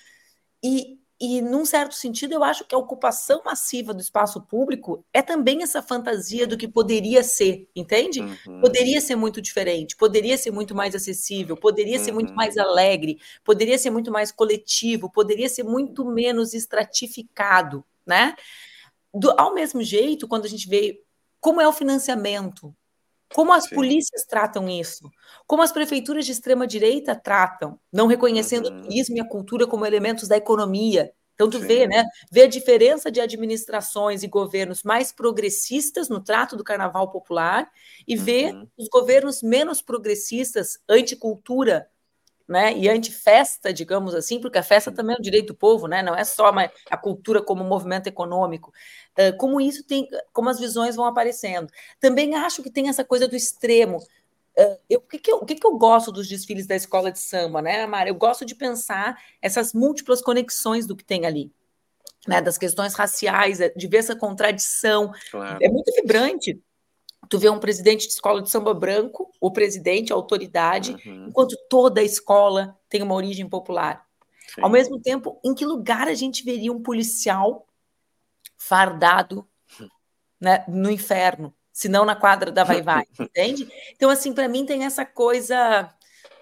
[0.63, 5.23] E, e, num certo sentido, eu acho que a ocupação massiva do espaço público é
[5.23, 8.21] também essa fantasia do que poderia ser, entende?
[8.21, 8.61] Uhum.
[8.61, 12.05] Poderia ser muito diferente, poderia ser muito mais acessível, poderia uhum.
[12.05, 12.63] ser muito mais uhum.
[12.63, 18.35] alegre, poderia ser muito mais coletivo, poderia ser muito menos estratificado, né?
[19.13, 21.01] Do, ao mesmo jeito, quando a gente vê
[21.41, 22.75] como é o financiamento,
[23.35, 23.75] como as Sim.
[23.75, 25.11] polícias tratam isso?
[25.45, 28.79] Como as prefeituras de extrema direita tratam, não reconhecendo uhum.
[28.79, 31.13] o turismo e a cultura como elementos da economia.
[31.35, 31.67] Então tu Sim.
[31.67, 32.05] vê, né?
[32.31, 37.69] Vê a diferença de administrações e governos mais progressistas no trato do carnaval popular
[38.07, 38.69] e vê uhum.
[38.79, 41.89] os governos menos progressistas, anticultura,
[42.47, 46.03] né, e anti-festa, digamos assim, porque a festa também é um direito do povo, né,
[46.03, 46.53] não é só
[46.91, 48.73] a cultura como movimento econômico.
[49.19, 51.73] Uh, como isso tem, como as visões vão aparecendo.
[52.01, 53.99] Também acho que tem essa coisa do extremo.
[54.59, 57.11] Uh, eu, o, que, que, eu, o que, que eu gosto dos desfiles da escola
[57.11, 58.09] de samba, né, Mara?
[58.09, 61.51] Eu gosto de pensar essas múltiplas conexões do que tem ali.
[62.27, 65.13] Né, das questões raciais, de ver essa contradição.
[65.31, 65.59] Claro.
[65.61, 66.59] É muito vibrante
[67.29, 71.29] tu vê um presidente de escola de samba branco, o presidente, a autoridade, uhum.
[71.29, 74.07] enquanto toda a escola tem uma origem popular.
[74.55, 74.63] Sim.
[74.63, 77.67] Ao mesmo tempo, em que lugar a gente veria um policial
[78.57, 79.47] fardado
[80.41, 83.69] né, no inferno, se não na quadra da Vai Vai, entende?
[83.95, 85.93] Então, assim, para mim tem essa coisa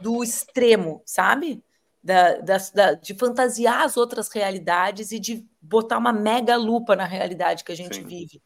[0.00, 1.62] do extremo, sabe?
[2.02, 7.04] Da, da, da, de fantasiar as outras realidades e de botar uma mega lupa na
[7.04, 8.04] realidade que a gente Sim.
[8.04, 8.42] vive.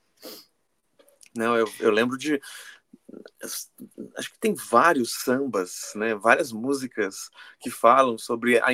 [1.36, 2.40] Não, eu, eu lembro de.
[4.16, 6.14] Acho que tem vários sambas, né?
[6.14, 8.66] várias músicas que falam sobre a,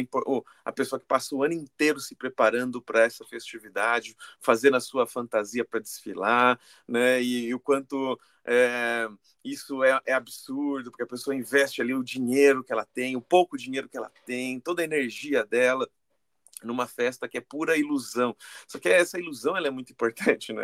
[0.64, 5.06] a pessoa que passa o ano inteiro se preparando para essa festividade, fazendo a sua
[5.06, 7.20] fantasia para desfilar, né?
[7.22, 9.08] E, e o quanto é,
[9.44, 13.20] isso é, é, absurdo, porque a pessoa investe ali o dinheiro que ela tem, o
[13.20, 15.88] pouco dinheiro que ela tem, toda a energia dela
[16.64, 18.36] numa festa que é pura ilusão.
[18.66, 20.62] Só que essa ilusão ela é muito importante, né?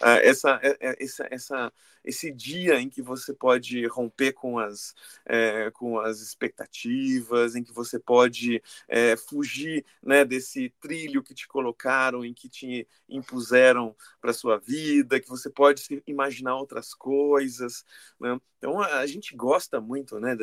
[0.00, 1.72] Ah, essa, é, é, essa, essa,
[2.04, 4.94] esse dia em que você pode romper com as,
[5.26, 11.48] é, com as expectativas, em que você pode é, fugir né, desse trilho que te
[11.48, 17.84] colocaram, em que te impuseram para sua vida, que você pode imaginar outras coisas.
[18.20, 18.38] Né?
[18.58, 20.34] Então a gente gosta muito, né,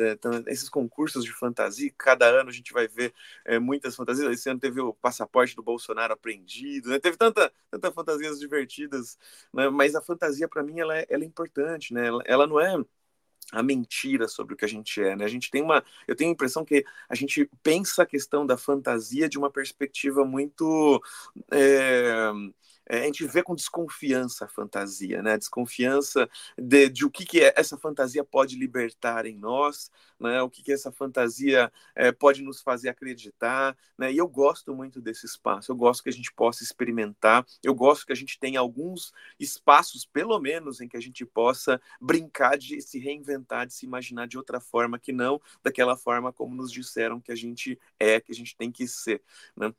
[0.44, 1.92] desses concursos de fantasia.
[1.98, 3.12] Cada ano a gente vai ver
[3.44, 4.32] é, muitas fantasias.
[4.32, 6.98] Esse ano teve o passaporte do Bolsonaro apreendido, né?
[6.98, 9.18] teve tanta, tanta fantasias divertidas,
[9.52, 9.68] né?
[9.70, 12.06] mas a fantasia para mim ela é, ela é importante, né?
[12.06, 12.76] Ela, ela não é
[13.52, 15.24] a mentira sobre o que a gente é, né?
[15.24, 18.56] A gente tem uma, eu tenho a impressão que a gente pensa a questão da
[18.56, 21.02] fantasia de uma perspectiva muito
[21.50, 22.30] é,
[23.00, 25.38] a gente vê com desconfiança a fantasia, né?
[25.38, 26.28] Desconfiança
[26.58, 30.42] de, de o que, que é, essa fantasia pode libertar em nós, né?
[30.42, 34.12] O que, que essa fantasia é, pode nos fazer acreditar, né?
[34.12, 35.72] E eu gosto muito desse espaço.
[35.72, 37.46] Eu gosto que a gente possa experimentar.
[37.62, 41.80] Eu gosto que a gente tenha alguns espaços, pelo menos, em que a gente possa
[42.00, 46.54] brincar de se reinventar, de se imaginar de outra forma que não daquela forma como
[46.54, 49.22] nos disseram que a gente é, que a gente tem que ser,
[49.56, 49.72] né?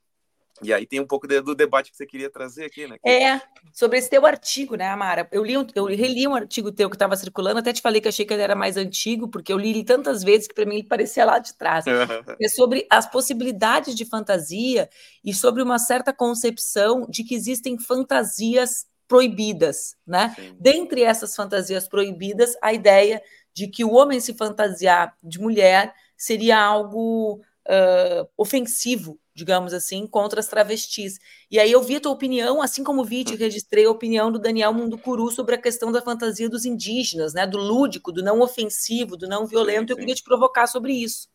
[0.61, 2.97] E aí tem um pouco de, do debate que você queria trazer aqui, né?
[3.05, 3.41] É,
[3.73, 5.27] sobre esse teu artigo, né, Amara?
[5.31, 8.07] Eu, li um, eu reli um artigo teu que estava circulando, até te falei que
[8.07, 10.75] achei que ele era mais antigo, porque eu li ele tantas vezes que para mim
[10.75, 11.85] ele parecia lá de trás.
[12.39, 14.89] é sobre as possibilidades de fantasia
[15.23, 20.33] e sobre uma certa concepção de que existem fantasias proibidas, né?
[20.35, 20.55] Sim.
[20.59, 23.21] Dentre essas fantasias proibidas, a ideia
[23.53, 30.39] de que o homem se fantasiar de mulher seria algo uh, ofensivo digamos assim, contra
[30.39, 31.19] as travestis.
[31.49, 34.39] E aí eu vi a tua opinião, assim como vi e registrei a opinião do
[34.39, 39.17] Daniel Munducuru sobre a questão da fantasia dos indígenas, né, do lúdico, do não ofensivo,
[39.17, 39.79] do não violento.
[39.79, 39.91] Sim, sim.
[39.93, 41.27] Eu queria te provocar sobre isso.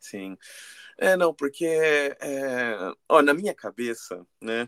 [0.00, 0.36] Sim.
[0.98, 1.66] É, não, porque
[2.20, 4.66] é, ó, na minha cabeça, né,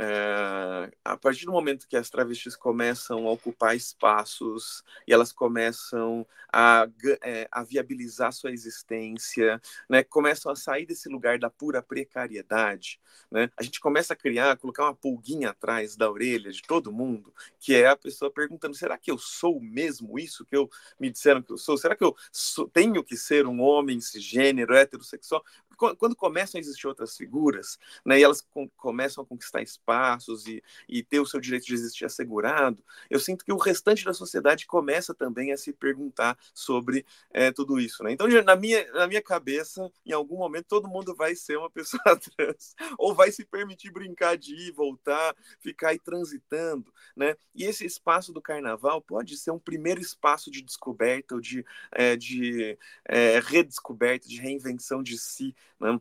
[0.00, 6.24] é, a partir do momento que as travestis começam a ocupar espaços e elas começam
[6.52, 6.86] a,
[7.20, 13.50] é, a viabilizar sua existência, né, começam a sair desse lugar da pura precariedade, né,
[13.56, 17.74] a gente começa a criar, colocar uma pulguinha atrás da orelha de todo mundo, que
[17.74, 21.52] é a pessoa perguntando: será que eu sou mesmo isso que eu me disseram que
[21.52, 21.76] eu sou?
[21.76, 25.44] Será que eu sou, tenho que ser um homem cisgênero, heterossexual?
[25.78, 30.62] quando começam a existir outras figuras, né, e elas com, começam a conquistar espaços e,
[30.88, 34.66] e ter o seu direito de existir assegurado, eu sinto que o restante da sociedade
[34.66, 38.02] começa também a se perguntar sobre é, tudo isso.
[38.04, 38.12] Né?
[38.12, 42.02] Então, na minha, na minha cabeça, em algum momento, todo mundo vai ser uma pessoa
[42.36, 46.92] trans, ou vai se permitir brincar de ir, voltar, ficar aí transitando.
[47.16, 47.34] Né?
[47.54, 52.16] E esse espaço do carnaval pode ser um primeiro espaço de descoberta, ou de, é,
[52.16, 55.98] de é, redescoberta, de reinvenção de si, né?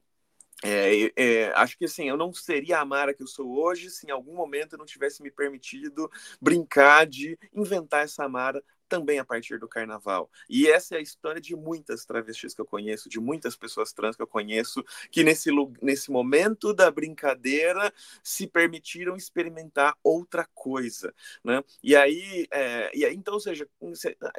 [0.63, 4.07] É, é, acho que assim, eu não seria a Mara que eu sou hoje se
[4.07, 6.09] em algum momento eu não tivesse me permitido
[6.41, 10.29] brincar de inventar essa Mara também a partir do carnaval.
[10.49, 14.15] E essa é a história de muitas travestis que eu conheço, de muitas pessoas trans
[14.15, 15.49] que eu conheço, que nesse,
[15.81, 21.13] nesse momento da brincadeira se permitiram experimentar outra coisa.
[21.43, 21.63] Né?
[21.83, 23.67] E, aí, é, e aí, então, ou seja,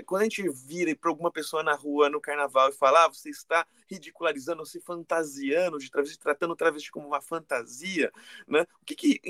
[0.06, 3.30] quando a gente vira para alguma pessoa na rua no carnaval e fala, ah, você
[3.30, 8.10] está ridicularizando, se fantasiando de travesti, tratando travesti como uma fantasia,
[8.46, 8.66] né?
[8.80, 9.20] o que, que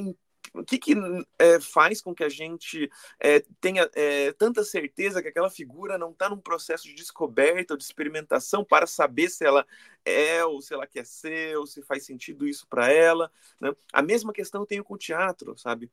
[0.55, 0.95] o que, que
[1.39, 6.11] é, faz com que a gente é, tenha é, tanta certeza que aquela figura não
[6.11, 9.67] está num processo de descoberta ou de experimentação para saber se ela
[10.05, 13.31] é ou se ela quer ser ou se faz sentido isso para ela?
[13.61, 13.75] Né?
[13.93, 15.91] A mesma questão eu tenho com o teatro, sabe?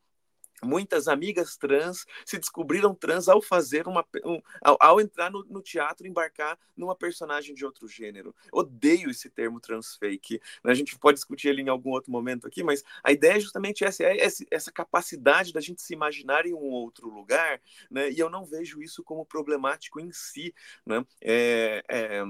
[0.62, 4.06] Muitas amigas trans se descobriram trans ao fazer uma.
[4.24, 8.34] Um, ao, ao, entrar no, no, teatro, embarcar numa personagem de outro gênero.
[8.50, 10.40] Odeio esse termo transfake.
[10.64, 10.72] Né?
[10.72, 13.84] A gente pode discutir ele em algum outro momento aqui, mas a ideia é justamente
[13.84, 18.10] essa, é essa capacidade da gente se imaginar em um outro lugar, né?
[18.10, 20.54] e eu não vejo isso como problemático em si.
[20.86, 21.04] Né?
[21.20, 22.24] É, é,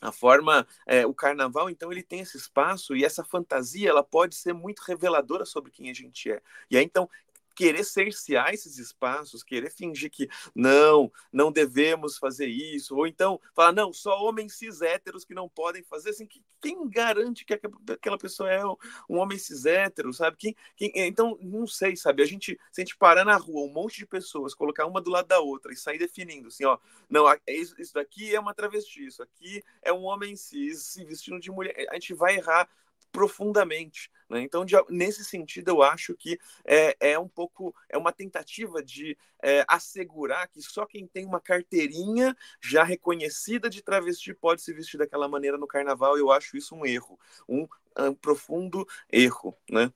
[0.00, 4.36] a forma é, o carnaval então ele tem esse espaço e essa fantasia ela pode
[4.36, 7.08] ser muito reveladora sobre quem a gente é e aí então
[7.58, 13.72] querer cercear esses espaços, querer fingir que não, não devemos fazer isso, ou então falar,
[13.72, 16.28] não, só homens cis héteros que não podem fazer, assim,
[16.60, 17.52] quem garante que
[17.92, 20.36] aquela pessoa é um homem cis hétero, sabe?
[20.36, 22.22] Quem, quem, então, não sei, sabe?
[22.22, 25.10] A gente, se a gente parar na rua, um monte de pessoas, colocar uma do
[25.10, 26.78] lado da outra e sair definindo, assim, ó,
[27.10, 31.40] não, é isso daqui é uma travesti, isso aqui é um homem cis se vestindo
[31.40, 32.68] de mulher, a gente vai errar
[33.12, 34.10] profundamente.
[34.28, 34.42] Né?
[34.42, 39.16] Então, de, nesse sentido, eu acho que é, é um pouco, é uma tentativa de
[39.42, 44.98] é, assegurar que só quem tem uma carteirinha já reconhecida de travesti pode se vestir
[44.98, 46.18] daquela maneira no carnaval.
[46.18, 47.18] Eu acho isso um erro,
[47.48, 47.66] um,
[47.98, 49.92] um profundo erro, né?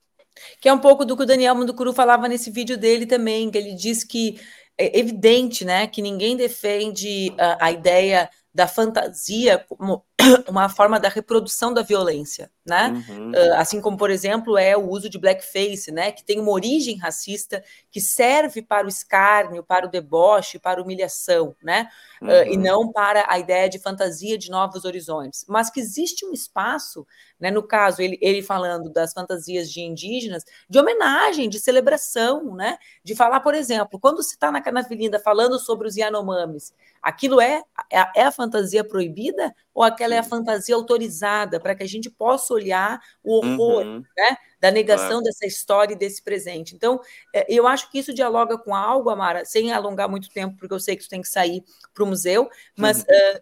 [0.61, 3.59] Que é um pouco do que o Daniel Munducuru falava nesse vídeo dele também, que
[3.59, 4.40] ele diz que
[4.79, 10.05] é evidente, né, que ninguém defende a, a ideia da fantasia como
[10.49, 13.05] uma forma da reprodução da violência, né?
[13.09, 13.31] Uhum.
[13.31, 16.13] Uh, assim como, por exemplo, é o uso de blackface, né?
[16.13, 20.83] Que tem uma origem racista que serve para o escárnio, para o deboche, para a
[20.83, 21.89] humilhação, né?
[22.21, 22.29] Uhum.
[22.29, 25.45] Uh, e não para a ideia de fantasia de novos horizontes.
[25.49, 27.07] Mas que existe um espaço,
[27.39, 27.51] né?
[27.51, 32.79] No caso, ele, ele falando das fantasias de indígenas, de homenagem, de celebração, né?
[33.03, 37.41] De falar, por exemplo, quando se está na, na avenida falando sobre os Yanomamis, aquilo
[37.41, 41.88] é, é, é a fantasia proibida ou aquela é a fantasia autorizada para que a
[41.88, 44.37] gente possa olhar o horror, Uhum, né?
[44.63, 45.25] Da negação claro.
[45.25, 46.75] dessa história e desse presente.
[46.77, 47.00] Então,
[47.35, 50.79] é, eu acho que isso dialoga com algo, Amara, sem alongar muito tempo, porque eu
[50.81, 52.48] sei que tu tem que sair para o museu,
[52.79, 53.06] mas Uhum.
[53.10, 53.40] é,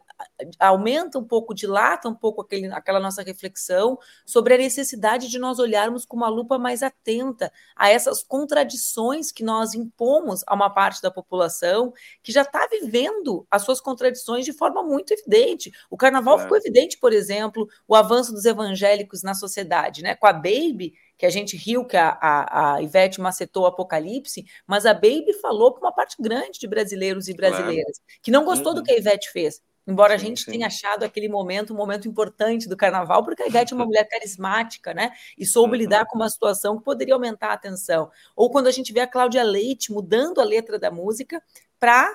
[0.58, 5.58] aumenta um pouco, dilata um pouco aquele, aquela nossa reflexão sobre a necessidade de nós
[5.58, 11.02] olharmos com uma lupa mais atenta a essas contradições que nós impomos a uma parte
[11.02, 11.92] da população
[12.22, 15.70] que já está vivendo as suas contradições de forma muito evidente.
[15.90, 16.42] O carnaval Claro.
[16.44, 20.14] ficou evidente, por exemplo, o avanço dos evangélicos na sociedade, né?
[20.14, 24.46] Com a Baby, que a gente riu que a, a, a Ivete macetou o apocalipse,
[24.66, 27.54] mas a Baby falou para uma parte grande de brasileiros e Claro.
[27.54, 28.84] brasileiras que não gostou do Uhum.
[28.84, 29.60] que a Ivete fez.
[29.86, 30.50] Embora a Sim, gente sim.
[30.52, 34.04] tenha achado aquele momento um momento importante do carnaval, porque a Ivete é uma mulher
[34.08, 35.12] carismática, né?
[35.36, 35.78] E soube Uhum.
[35.80, 38.10] lidar com uma situação que poderia aumentar a atenção.
[38.34, 41.42] Ou quando a gente vê a Cláudia Leite mudando a letra da música
[41.78, 42.08] para,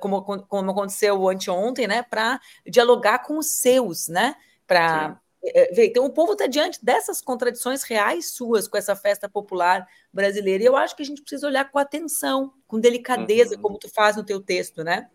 [0.00, 2.02] como, como aconteceu anteontem, né?
[2.02, 4.34] Para dialogar com os seus, né?
[4.66, 5.18] Para.
[5.42, 10.62] Então, o povo está diante dessas contradições reais suas com essa festa popular brasileira.
[10.64, 13.62] E eu acho que a gente precisa olhar com atenção, com delicadeza, Uhum.
[13.62, 15.08] como tu faz no teu texto, né?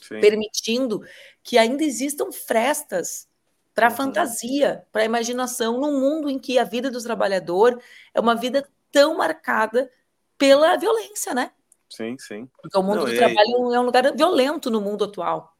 [0.00, 0.20] Sim.
[0.20, 1.02] permitindo
[1.42, 3.28] que ainda existam frestas
[3.74, 3.96] para a Uhum.
[3.96, 7.80] fantasia, para a imaginação, num mundo em que a vida do trabalhador
[8.14, 9.90] é uma vida tão marcada
[10.38, 11.50] pela violência, né?
[11.90, 12.48] Sim, sim.
[12.62, 15.52] Porque o mundo Não, do e aí- trabalho é um lugar violento no mundo atual.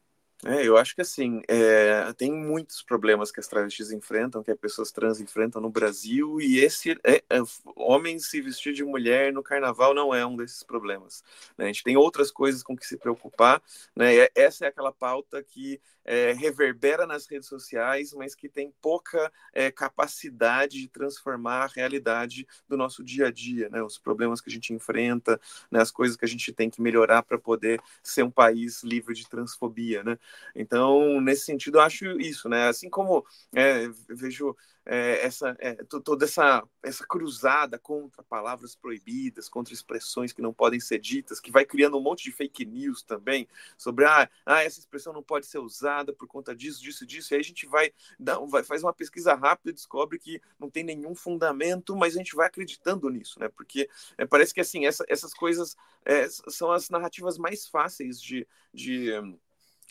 [0.45, 4.59] É, eu acho que assim, é, tem muitos problemas que as travestis enfrentam, que as
[4.59, 7.43] pessoas trans enfrentam no Brasil, e esse é, é,
[7.75, 11.25] homem se vestir de mulher no carnaval não é um desses problemas.
[11.57, 11.65] né?
[11.65, 13.61] A gente tem outras coisas com que se preocupar,
[13.97, 14.15] né?
[14.15, 19.31] E essa é aquela pauta que é, reverbera nas redes sociais, mas que tem pouca
[19.53, 23.83] é, capacidade de transformar a realidade do nosso dia a dia, né?
[23.83, 25.39] Os problemas que a gente enfrenta,
[25.71, 25.81] né?
[25.81, 29.29] as coisas que a gente tem que melhorar para poder ser um país livre de
[29.29, 30.19] transfobia, né?
[30.55, 32.69] Então, nesse sentido, eu acho isso, né?
[32.69, 33.25] Assim como
[33.55, 34.57] é, vejo
[34.89, 40.81] é, essa, é, toda essa, essa cruzada contra palavras proibidas, contra expressões que não podem
[40.81, 44.81] ser ditas, que vai criando um monte de fake news também sobre ah, ah essa
[44.81, 47.33] expressão não pode ser usada por conta disso, disso, disso.
[47.33, 50.71] E aí a gente vai, dar, vai faz uma pesquisa rápida e descobre que não
[50.71, 53.49] tem nenhum fundamento, mas a gente vai acreditando nisso, né?
[53.51, 58.49] Porque é, parece que assim essa, essas coisas é, são as narrativas mais fáceis de,
[58.73, 59.13] de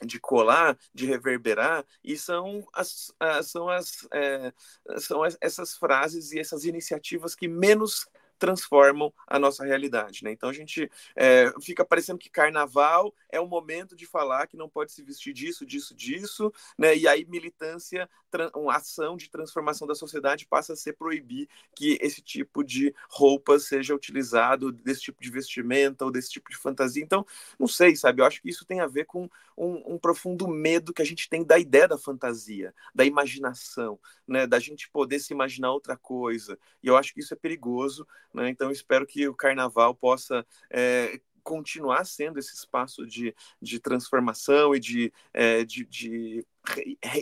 [0.06, 3.12] de colar, de reverberar, e são as,
[3.44, 4.54] são, as, é,
[4.98, 8.08] são essas frases e essas iniciativas que menos
[8.38, 10.32] transformam a nossa realidade, né?
[10.32, 14.70] Então a gente é, fica parecendo que carnaval é o momento de falar que não
[14.70, 16.96] pode se vestir disso, disso, disso, né?
[16.96, 18.10] E aí militância,
[18.56, 23.60] uma ação de transformação da sociedade passa a ser proibir que esse tipo de roupa
[23.60, 27.04] seja utilizado, desse tipo de vestimenta ou desse tipo de fantasia.
[27.04, 27.26] Então,
[27.60, 28.22] não sei, sabe?
[28.22, 31.30] Eu acho que isso tem a ver com um, um profundo medo que a gente
[31.30, 34.46] tem da ideia da fantasia, da imaginação, né?
[34.46, 36.58] Da gente poder se imaginar outra coisa.
[36.84, 38.08] E eu acho que isso é perigoso,
[38.38, 38.50] né?
[38.50, 44.80] Então, espero que o carnaval possa é, continuar sendo esse espaço de, de transformação e
[44.80, 46.46] de, é, de, de,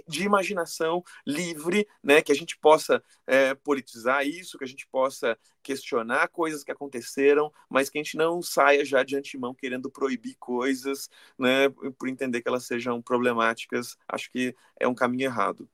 [0.08, 2.22] de, imaginação livre, né?
[2.22, 7.52] Que a gente possa é, politizar isso, que a gente possa questionar coisas que aconteceram,
[7.70, 11.08] mas que a gente não saia já de antemão querendo proibir coisas,
[11.38, 11.70] né?
[11.98, 13.96] Por entender que elas sejam problemáticas.
[14.08, 15.70] Acho que é um caminho errado.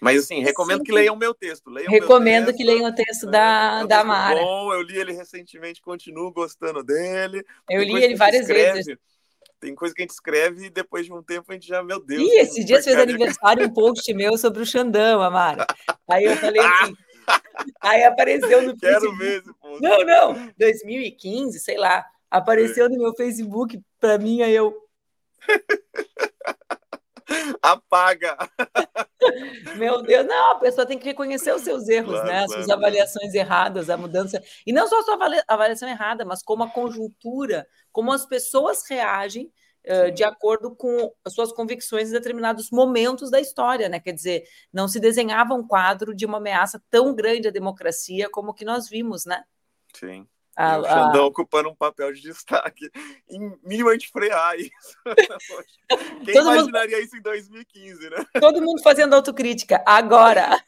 [0.00, 0.84] Mas assim, recomendo Sim.
[0.84, 1.70] que leiam o meu texto.
[1.70, 4.40] Leiam recomendo texto, que leiam o texto da, é, é um da Mara.
[4.40, 7.44] Bom, eu li ele recentemente, continuo gostando dele.
[7.68, 8.96] Eu li ele várias escreve, vezes.
[9.60, 12.04] Tem coisa que a gente escreve e depois de um tempo a gente já, meu
[12.04, 12.22] Deus.
[12.22, 15.66] Ih, esse dia fez aniversário um post meu sobre o Xandão, Amara.
[16.08, 16.94] Aí eu falei assim.
[17.80, 19.18] aí apareceu no Quero Facebook.
[19.18, 19.78] mesmo, pô.
[19.80, 22.04] Não, não, 2015, sei lá.
[22.30, 22.88] Apareceu é.
[22.88, 24.76] no meu Facebook para mim, aí eu.
[27.60, 28.36] Apaga!
[29.76, 32.38] Meu Deus, não, a pessoa tem que reconhecer os seus erros, Claro, né?
[32.40, 34.42] As claro, suas avaliações erradas, a mudança.
[34.66, 39.52] E não só a sua avaliação errada, mas como a conjuntura, como as pessoas reagem
[39.86, 44.00] uh, de acordo com as suas convicções em determinados momentos da história, né?
[44.00, 48.50] Quer dizer, não se desenhava um quadro de uma ameaça tão grande à democracia como
[48.50, 49.42] o que nós vimos, né?
[49.94, 50.26] Sim.
[50.58, 51.26] A, o Xandão a...
[51.26, 52.90] ocupando um papel de destaque
[53.30, 54.72] em minimamente frear isso.
[56.24, 57.06] Quem Todo imaginaria mundo...
[57.06, 58.26] isso em 2015, né?
[58.40, 59.80] Todo mundo fazendo autocrítica.
[59.86, 60.60] Agora!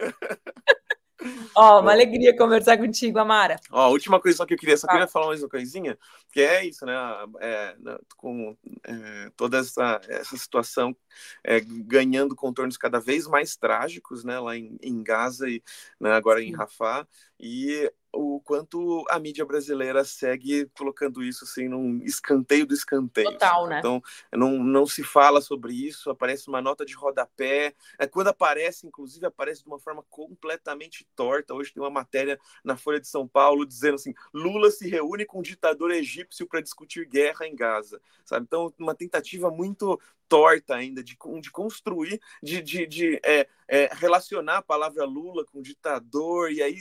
[1.57, 3.57] Ó, oh, uma alegria conversar contigo, Amara.
[3.69, 5.99] Ó, oh, última coisa só que eu queria, só queria falar mais uma coisinha,
[6.31, 6.95] que é isso, né?
[7.41, 7.77] É,
[8.17, 10.97] com é, toda essa, essa situação
[11.43, 14.39] é, ganhando contornos cada vez mais trágicos, né?
[14.39, 15.61] Lá em, em Gaza e
[15.99, 16.47] né, agora Sim.
[16.47, 17.05] em Rafah.
[17.41, 23.33] E o quanto a mídia brasileira segue colocando isso assim num escanteio do escanteio.
[23.33, 23.71] Total, assim.
[23.71, 23.79] né?
[23.79, 24.03] Então,
[24.33, 27.75] não, não se fala sobre isso, aparece uma nota de rodapé.
[27.99, 31.55] É, quando aparece, inclusive, aparece de uma forma completamente torta.
[31.55, 35.39] Hoje tem uma matéria na Folha de São Paulo dizendo assim: Lula se reúne com
[35.39, 38.01] um ditador egípcio para discutir guerra em Gaza.
[38.25, 38.45] Sabe?
[38.47, 40.01] Então, uma tentativa muito
[40.31, 45.61] torta ainda de, de construir, de, de, de é, é, relacionar a palavra Lula com
[45.61, 46.77] ditador e aí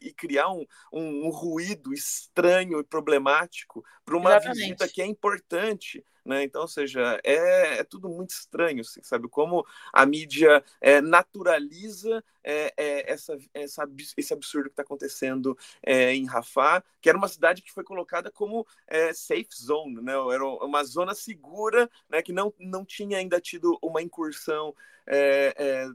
[0.00, 4.62] e, e criar um, um, um, ruído estranho e problemático para uma Exatamente.
[4.62, 6.02] visita que é importante.
[6.24, 6.44] Né?
[6.44, 9.28] Então, ou seja, é, é tudo muito estranho, assim, sabe?
[9.28, 15.56] Como a mídia é, naturaliza é, essa, essa, esse absurdo que está acontecendo
[15.86, 18.66] em Rafah, que era uma cidade que foi colocada como
[19.14, 20.12] safe zone, né?
[20.32, 22.22] era uma zona segura, né?
[22.22, 24.74] que não, não tinha ainda tido uma incursão
[25.12, 25.90] é,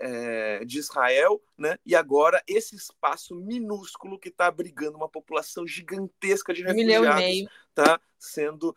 [0.00, 1.78] é, de Israel, né?
[1.86, 8.74] e agora esse espaço minúsculo que está abrigando uma população gigantesca de refugiados está sendo,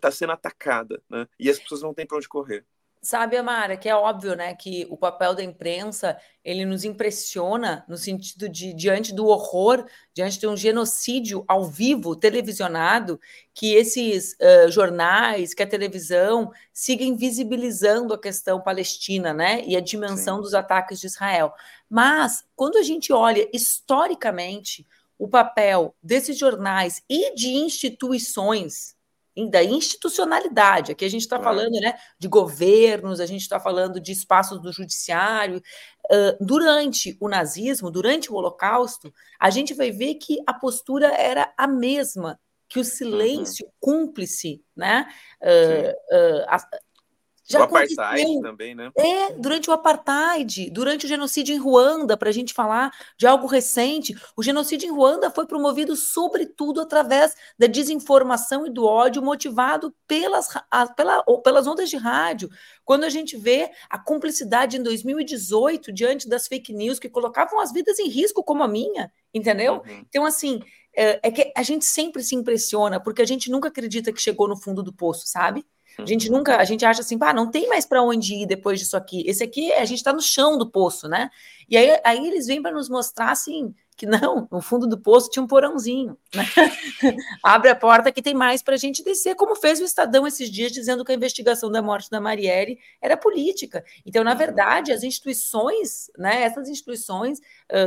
[0.00, 1.28] tá sendo atacada, né?
[1.38, 2.64] e as pessoas não têm para onde correr.
[3.04, 7.98] Sabe, Amara, que é óbvio, né, que o papel da imprensa ele nos impressiona no
[7.98, 9.84] sentido de diante do horror,
[10.14, 13.20] diante de um genocídio ao vivo, televisionado,
[13.52, 19.80] que esses uh, jornais, que a televisão sigam invisibilizando a questão palestina, né, e a
[19.80, 20.42] dimensão Sim.
[20.42, 21.52] dos ataques de Israel.
[21.90, 24.86] Mas quando a gente olha historicamente
[25.18, 28.96] o papel desses jornais e de instituições
[29.50, 30.92] da institucionalidade.
[30.92, 34.72] Aqui a gente está falando né, de governos, a gente está falando de espaços do
[34.72, 35.60] judiciário.
[36.10, 41.52] Uh, durante o nazismo, durante o Holocausto, a gente vai ver que a postura era
[41.56, 43.72] a mesma, que o silêncio uhum.
[43.80, 45.06] cúmplice, né?
[45.42, 46.46] Uh, uh,
[47.46, 48.90] já o apartheid também, né?
[48.96, 53.46] É, durante o apartheid, durante o genocídio em Ruanda, para a gente falar de algo
[53.46, 59.94] recente, o genocídio em Ruanda foi promovido sobretudo através da desinformação e do ódio motivado
[60.06, 62.48] pelas, a, pela, pelas ondas de rádio.
[62.82, 67.72] Quando a gente vê a cumplicidade em 2018 diante das fake news que colocavam as
[67.72, 69.82] vidas em risco, como a minha, entendeu?
[69.86, 70.04] Uhum.
[70.08, 70.62] Então, assim,
[70.96, 74.48] é, é que a gente sempre se impressiona, porque a gente nunca acredita que chegou
[74.48, 75.64] no fundo do poço, sabe?
[75.98, 78.80] A gente nunca, a gente acha assim, pá, não tem mais para onde ir depois
[78.80, 79.22] disso aqui.
[79.26, 81.30] Esse aqui, a gente está no chão do poço, né?
[81.68, 85.30] E aí, aí eles vêm para nos mostrar assim que não, no fundo do poço
[85.30, 86.18] tinha um porãozinho.
[86.34, 86.44] Né?
[87.42, 90.50] Abre a porta que tem mais para a gente descer, como fez o Estadão esses
[90.50, 93.84] dias, dizendo que a investigação da morte da Marielle era política.
[94.04, 94.38] Então, na uhum.
[94.38, 97.40] verdade, as instituições, né, essas instituições,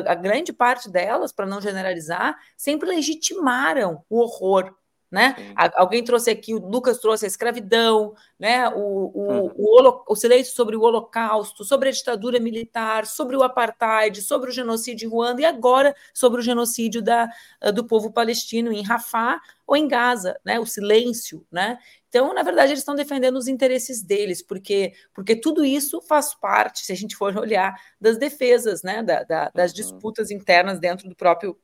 [0.06, 4.74] a grande parte delas, para não generalizar, sempre legitimaram o horror
[5.10, 5.54] né?
[5.76, 8.68] Alguém trouxe aqui, o Lucas trouxe a escravidão, né?
[8.70, 9.54] o, o, uhum.
[9.56, 14.54] o, o, silêncio sobre o Holocausto, sobre a ditadura militar, sobre o apartheid, sobre o
[14.54, 17.30] genocídio em Ruanda e agora sobre o genocídio da,
[17.62, 20.60] ah, do povo palestino em Rafah ou em Gaza, né?
[20.60, 21.46] o silêncio.
[21.50, 21.80] Né?
[22.10, 26.86] Então, na verdade, eles estão defendendo os interesses deles, porque, porque tudo isso faz parte,
[26.86, 29.04] se a gente for olhar, das defesas, né?
[29.04, 29.78] Da, da, das uhum.
[29.78, 31.58] disputas internas dentro do próprio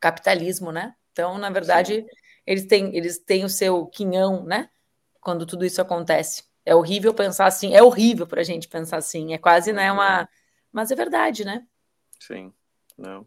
[0.00, 0.72] capitalismo.
[0.72, 0.94] Né?
[1.12, 2.06] Então, na verdade.
[2.08, 4.70] Sim eles têm, eles têm o seu quinhão, né?
[5.20, 6.44] Quando tudo isso acontece.
[6.64, 10.20] É horrível pensar assim, é horrível para a gente pensar assim, é quase, né, uma...
[10.20, 10.26] Uhum.
[10.72, 11.66] Mas é verdade, né?
[12.18, 12.52] Sim,
[12.98, 13.26] não,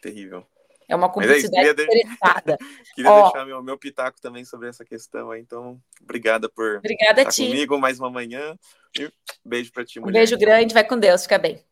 [0.00, 0.46] terrível.
[0.88, 2.56] É uma cumplicidade é queria interessada.
[2.94, 7.22] queria Ó, deixar meu, meu pitaco também sobre essa questão aí, então, obrigada por obrigada
[7.22, 8.56] estar comigo mais uma manhã.
[8.98, 9.12] E
[9.44, 10.10] beijo para ti, mulher.
[10.10, 11.62] Um beijo grande, vai com Deus, fica bem.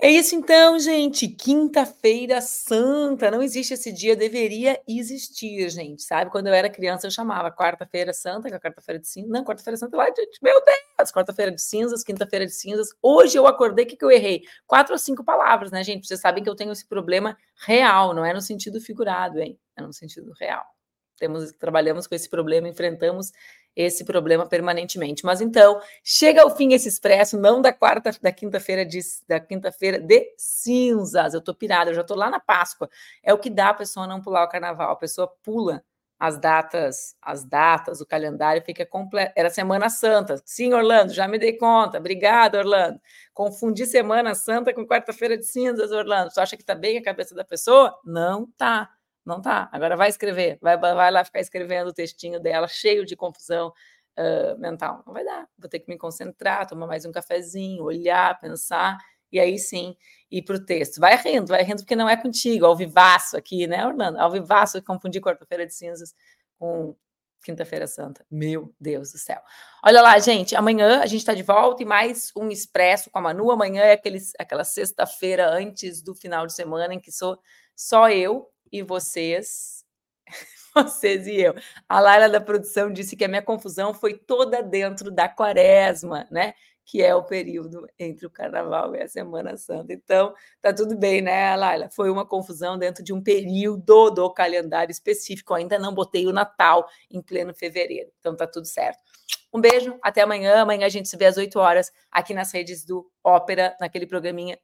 [0.00, 1.28] É isso então, gente.
[1.28, 3.30] Quinta-feira Santa.
[3.30, 6.02] Não existe esse dia, deveria existir, gente.
[6.02, 6.30] Sabe?
[6.32, 9.30] Quando eu era criança, eu chamava Quarta-feira Santa, que é quarta-feira de cinzas.
[9.30, 10.38] Não, quarta-feira Santa lá, gente.
[10.42, 11.12] Meu Deus!
[11.12, 12.88] Quarta-feira de cinzas, quinta-feira de cinzas.
[13.00, 14.42] Hoje eu acordei, o que, que eu errei?
[14.66, 16.06] Quatro ou cinco palavras, né, gente?
[16.06, 17.36] Vocês sabem que eu tenho esse problema
[17.66, 19.58] real, não é no sentido figurado, hein?
[19.76, 20.73] É no sentido real.
[21.16, 23.32] Temos, trabalhamos com esse problema, enfrentamos
[23.76, 25.24] esse problema permanentemente.
[25.24, 29.98] Mas então, chega ao fim esse expresso, não da quarta, da quinta-feira de da quinta-feira
[29.98, 31.34] de cinzas.
[31.34, 32.88] Eu tô pirada, eu já tô lá na Páscoa.
[33.22, 34.92] É o que dá a pessoa não pular o carnaval.
[34.92, 35.84] A pessoa pula
[36.18, 39.32] as datas, as datas, o calendário fica completo.
[39.36, 40.40] Era Semana Santa.
[40.44, 41.98] Sim, Orlando, já me dei conta.
[41.98, 43.00] Obrigado, Orlando.
[43.32, 46.30] Confundi Semana Santa com quarta-feira de cinzas, Orlando.
[46.32, 47.98] Você acha que tá bem a cabeça da pessoa?
[48.04, 48.90] Não tá.
[49.24, 49.68] Não tá.
[49.72, 53.72] Agora vai escrever, vai, vai lá ficar escrevendo o textinho dela, cheio de confusão
[54.18, 55.02] uh, mental.
[55.06, 55.48] Não vai dar.
[55.58, 58.98] Vou ter que me concentrar, tomar mais um cafezinho, olhar, pensar,
[59.32, 59.96] e aí sim
[60.30, 61.00] ir para o texto.
[61.00, 64.18] Vai rindo, vai rindo, porque não é contigo, ao vivaço aqui, né, Orlando?
[64.18, 66.14] Ao vivaço, confundir quarta-feira de cinzas
[66.58, 66.94] com
[67.44, 68.24] Quinta-feira Santa.
[68.30, 69.40] Meu Deus do céu.
[69.84, 70.56] Olha lá, gente.
[70.56, 73.50] Amanhã a gente está de volta e mais um Expresso com a Manu.
[73.50, 77.38] Amanhã é aqueles, aquela sexta-feira antes do final de semana em que sou
[77.76, 79.84] só eu e vocês.
[80.74, 81.54] Vocês e eu.
[81.88, 86.54] A Lara da produção disse que a minha confusão foi toda dentro da quaresma, né?
[86.84, 89.92] que é o período entre o Carnaval e a Semana Santa.
[89.92, 91.88] Então, tá tudo bem, né, Laila?
[91.90, 95.52] Foi uma confusão dentro de um período do calendário específico.
[95.52, 98.10] Eu ainda não botei o Natal em pleno fevereiro.
[98.18, 99.00] Então, tá tudo certo.
[99.52, 100.60] Um beijo, até amanhã.
[100.60, 104.58] Amanhã a gente se vê às 8 horas aqui nas redes do Ópera, naquele programinha,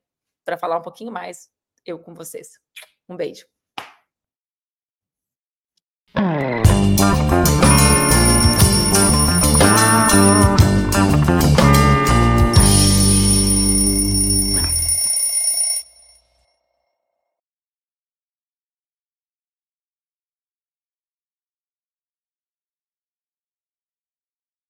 [0.45, 1.49] para falar um pouquinho mais
[1.87, 2.59] eu com vocês.
[3.09, 3.47] Um beijo.
[7.01, 7.60] Thank you.